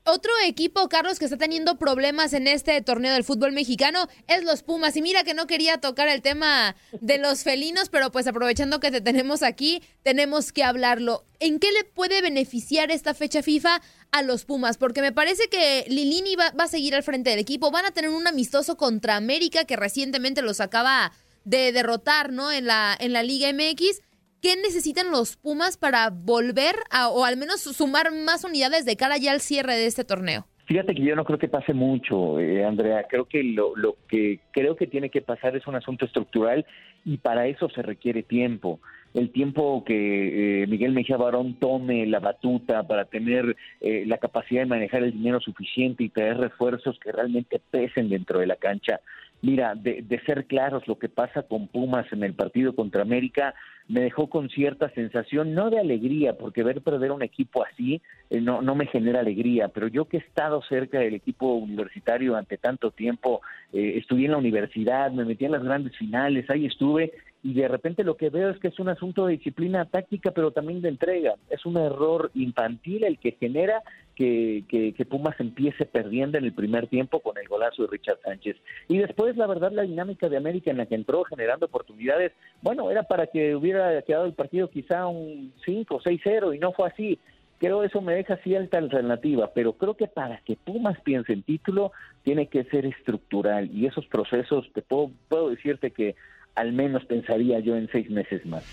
Otro 0.09 0.31
equipo, 0.45 0.89
Carlos, 0.89 1.19
que 1.19 1.25
está 1.25 1.37
teniendo 1.37 1.79
problemas 1.79 2.33
en 2.33 2.47
este 2.47 2.81
torneo 2.81 3.13
del 3.13 3.25
fútbol 3.25 3.51
mexicano 3.51 4.07
es 4.29 4.45
los 4.45 4.63
Pumas. 4.63 4.97
Y 4.97 5.03
mira 5.03 5.25
que 5.25 5.35
no 5.35 5.49
quería 5.49 5.79
tocar 5.79 6.07
el 6.07 6.23
tema 6.23 6.77
de 7.01 7.19
los 7.19 7.43
felinos, 7.43 7.89
pero 7.89 8.13
pues 8.13 8.29
aprovechando 8.29 8.79
que 8.79 8.93
te 8.93 9.01
tenemos 9.01 9.43
aquí, 9.43 9.83
tenemos 10.05 10.53
que 10.53 10.63
hablarlo. 10.63 11.25
¿En 11.41 11.59
qué 11.59 11.73
le 11.73 11.83
puede 11.83 12.23
beneficiar 12.23 12.93
esta 12.93 13.15
fecha 13.15 13.43
FIFA 13.43 13.83
a 14.13 14.23
los 14.23 14.45
Pumas? 14.45 14.79
Porque 14.79 15.01
me 15.01 15.11
parece 15.11 15.49
que 15.49 15.85
Lilini 15.89 16.37
va, 16.37 16.53
va 16.53 16.65
a 16.65 16.69
seguir 16.69 16.95
al 16.95 17.03
frente 17.03 17.31
del 17.31 17.41
equipo. 17.41 17.73
Van 17.73 17.85
a 17.85 17.91
tener 17.91 18.11
un 18.11 18.29
amistoso 18.29 18.77
contra 18.77 19.17
América 19.17 19.65
que 19.65 19.75
recientemente 19.75 20.41
los 20.41 20.61
acaba 20.61 21.11
de 21.45 21.73
derrotar, 21.73 22.33
¿no? 22.33 22.53
En 22.53 22.67
la, 22.67 22.97
en 23.01 23.13
la 23.13 23.25
Liga 23.25 23.53
MX. 23.53 24.03
¿Qué 24.43 24.55
necesitan 24.57 25.11
los 25.11 25.37
Pumas 25.37 25.77
para 25.77 26.11
volver 26.11 26.75
a, 26.91 27.09
o 27.09 27.25
al 27.25 27.37
menos 27.37 27.61
sumar 27.61 28.13
más 28.13 28.45
unidades 28.45 28.85
de 28.85 28.97
cara 28.97 29.17
ya 29.17 29.33
al 29.33 29.41
cierre 29.41 29.75
de 29.75 29.87
este 29.87 30.05
torneo? 30.05 30.47
Fíjate 30.67 30.95
que 30.95 31.03
yo 31.03 31.15
no 31.15 31.25
creo 31.25 31.39
que 31.39 31.49
pase 31.49 31.73
mucho, 31.73 32.41
eh, 32.41 32.65
Andrea. 32.65 33.07
Creo 33.09 33.27
que 33.27 33.43
lo, 33.45 33.77
lo 33.77 33.97
que 34.09 34.41
creo 34.51 34.75
que 34.75 34.89
tiene 34.89 35.11
que 35.11 35.23
pasar 35.23 35.57
es 35.57 35.67
un 35.67 35.77
asunto 35.77 36.05
estructural 36.05 36.67
y 37.05 37.19
para 37.19 37.47
eso 37.47 37.69
se 37.71 37.83
requiere 37.83 38.25
tiempo. 38.25 38.81
El 39.15 39.31
tiempo 39.31 39.85
que 39.85 40.63
eh, 40.63 40.67
Miguel 40.67 40.93
Mejía 40.93 41.17
Barón 41.17 41.55
tome 41.61 42.05
la 42.07 42.19
batuta 42.19 42.87
para 42.87 43.05
tener 43.05 43.57
eh, 43.81 44.05
la 44.07 44.19
capacidad 44.19 44.63
de 44.63 44.67
manejar 44.67 45.05
el 45.05 45.13
dinero 45.13 45.41
suficiente 45.41 46.03
y 46.03 46.09
traer 46.09 46.37
refuerzos 46.37 46.99
que 46.99 47.13
realmente 47.13 47.61
pesen 47.71 48.09
dentro 48.09 48.41
de 48.41 48.49
la 48.49 48.57
cancha. 48.57 49.01
Mira, 49.43 49.75
de, 49.77 50.03
de 50.03 50.21
ser 50.25 50.47
claros, 50.47 50.89
lo 50.89 50.99
que 50.99 51.09
pasa 51.09 51.45
con 51.45 51.69
Pumas 51.69 52.13
en 52.13 52.25
el 52.25 52.35
partido 52.35 52.75
contra 52.75 53.03
América 53.03 53.55
me 53.89 54.01
dejó 54.01 54.29
con 54.29 54.49
cierta 54.49 54.91
sensación, 54.91 55.55
no 55.55 55.71
de 55.71 55.79
alegría, 55.79 56.37
porque 56.37 56.65
ver 56.65 56.83
perder 56.83 57.13
un 57.13 57.23
equipo 57.23 57.65
así 57.65 58.03
eh, 58.31 58.41
no, 58.41 58.61
no 58.61 58.75
me 58.75 58.87
genera 58.87 59.21
alegría, 59.21 59.69
pero 59.69 59.87
yo 59.87 60.07
que 60.07 60.17
he 60.17 60.21
estado 60.21 60.61
cerca 60.63 60.99
del 60.99 61.15
equipo 61.15 61.55
universitario 61.55 62.37
ante 62.37 62.59
tanto 62.59 62.91
tiempo, 62.91 63.43
eh, 63.73 63.95
estudié 63.97 64.27
en 64.27 64.33
la 64.33 64.39
universidad, 64.39 65.13
me 65.13 65.25
metí 65.25 65.45
en 65.45 65.53
las 65.53 65.63
grandes 65.63 65.97
finales, 65.97 66.51
ahí 66.51 66.67
estuve, 66.67 67.13
y 67.43 67.55
de 67.55 67.69
repente 67.69 68.03
lo 68.03 68.17
que 68.17 68.31
veo 68.31 68.51
es 68.51 68.59
que 68.59 68.69
es 68.69 68.79
un 68.79 68.89
asunto 68.89 69.27
de 69.27 69.35
disciplina 69.35 69.85
táctica, 69.85 70.33
pero 70.33 70.51
también 70.51 70.81
de 70.83 70.89
entrega. 70.89 71.35
Es 71.49 71.65
un 71.65 71.77
error 71.77 72.31
infantil 72.35 73.05
el 73.05 73.19
que 73.19 73.33
genera 73.33 73.83
que, 74.15 74.65
que, 74.69 74.95
que, 74.95 75.05
Pumas 75.05 75.39
empiece 75.39 75.85
perdiendo 75.85 76.39
en 76.39 76.45
el 76.45 76.53
primer 76.53 76.89
tiempo 76.89 77.21
con 77.21 77.39
el 77.39 77.47
golazo 77.47 77.83
de 77.83 77.89
Richard 77.89 78.19
Sánchez. 78.25 78.57
Y 78.89 78.99
después, 78.99 79.37
la 79.37 79.47
verdad, 79.47 79.71
la 79.73 79.83
dinámica 79.83 80.29
de 80.29 80.39
América 80.39 80.71
en 80.71 80.79
la 80.79 80.87
que 80.87 80.95
entró 80.95 81.23
generando 81.25 81.67
oportunidades, 81.67 82.33
bueno, 82.63 82.91
era 82.91 83.05
para 83.05 83.27
que 83.27 83.55
hubiera 83.55 84.03
quedado 84.03 84.25
el 84.25 84.33
partido 84.33 84.69
quizá 84.69 85.07
un 85.07 85.53
5 85.65 86.01
6-0 86.01 86.57
y 86.57 86.59
no 86.59 86.73
fue 86.73 86.89
así. 86.89 87.19
Creo 87.59 87.85
eso 87.85 88.03
me 88.03 88.15
deja 88.15 88.37
cierta 88.39 88.77
alternativa, 88.77 89.51
pero 89.55 89.75
creo 89.75 89.95
que 89.95 90.09
para 90.09 90.39
que 90.39 90.57
Pumas 90.57 91.01
piense 91.01 91.33
en 91.33 91.43
título 91.43 91.93
tiene 92.23 92.49
que 92.49 92.65
ser 92.65 92.85
estructural 92.85 93.71
y 93.73 93.87
esos 93.87 94.07
procesos, 94.07 94.69
te 94.75 94.83
puedo, 94.83 95.11
puedo 95.29 95.51
decirte 95.51 95.91
que 95.91 96.17
al 96.57 96.73
menos 96.73 97.05
pensaría 97.05 97.61
yo 97.61 97.77
en 97.77 97.89
seis 97.93 98.11
meses 98.11 98.45
más. 98.47 98.65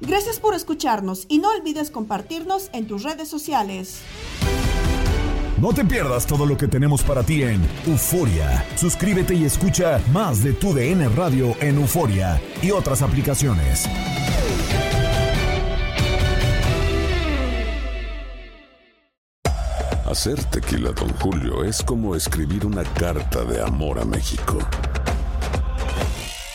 Gracias 0.00 0.38
por 0.38 0.54
escucharnos 0.54 1.26
y 1.28 1.38
no 1.38 1.48
olvides 1.50 1.90
compartirnos 1.90 2.70
en 2.72 2.86
tus 2.86 3.02
redes 3.02 3.28
sociales. 3.28 4.02
No 5.60 5.72
te 5.72 5.84
pierdas 5.84 6.24
todo 6.24 6.46
lo 6.46 6.56
que 6.56 6.68
tenemos 6.68 7.02
para 7.02 7.24
ti 7.24 7.42
en 7.42 7.60
Euforia. 7.84 8.64
Suscríbete 8.76 9.34
y 9.34 9.44
escucha 9.44 10.00
más 10.12 10.44
de 10.44 10.52
tu 10.52 10.72
DN 10.72 11.08
Radio 11.08 11.56
en 11.60 11.78
Euforia 11.78 12.40
y 12.62 12.70
otras 12.70 13.02
aplicaciones. 13.02 13.88
Hacer 20.08 20.42
tequila, 20.44 20.92
don 20.92 21.10
Julio, 21.20 21.64
es 21.64 21.82
como 21.82 22.14
escribir 22.14 22.64
una 22.64 22.84
carta 22.84 23.44
de 23.44 23.60
amor 23.60 23.98
a 23.98 24.04
México. 24.04 24.58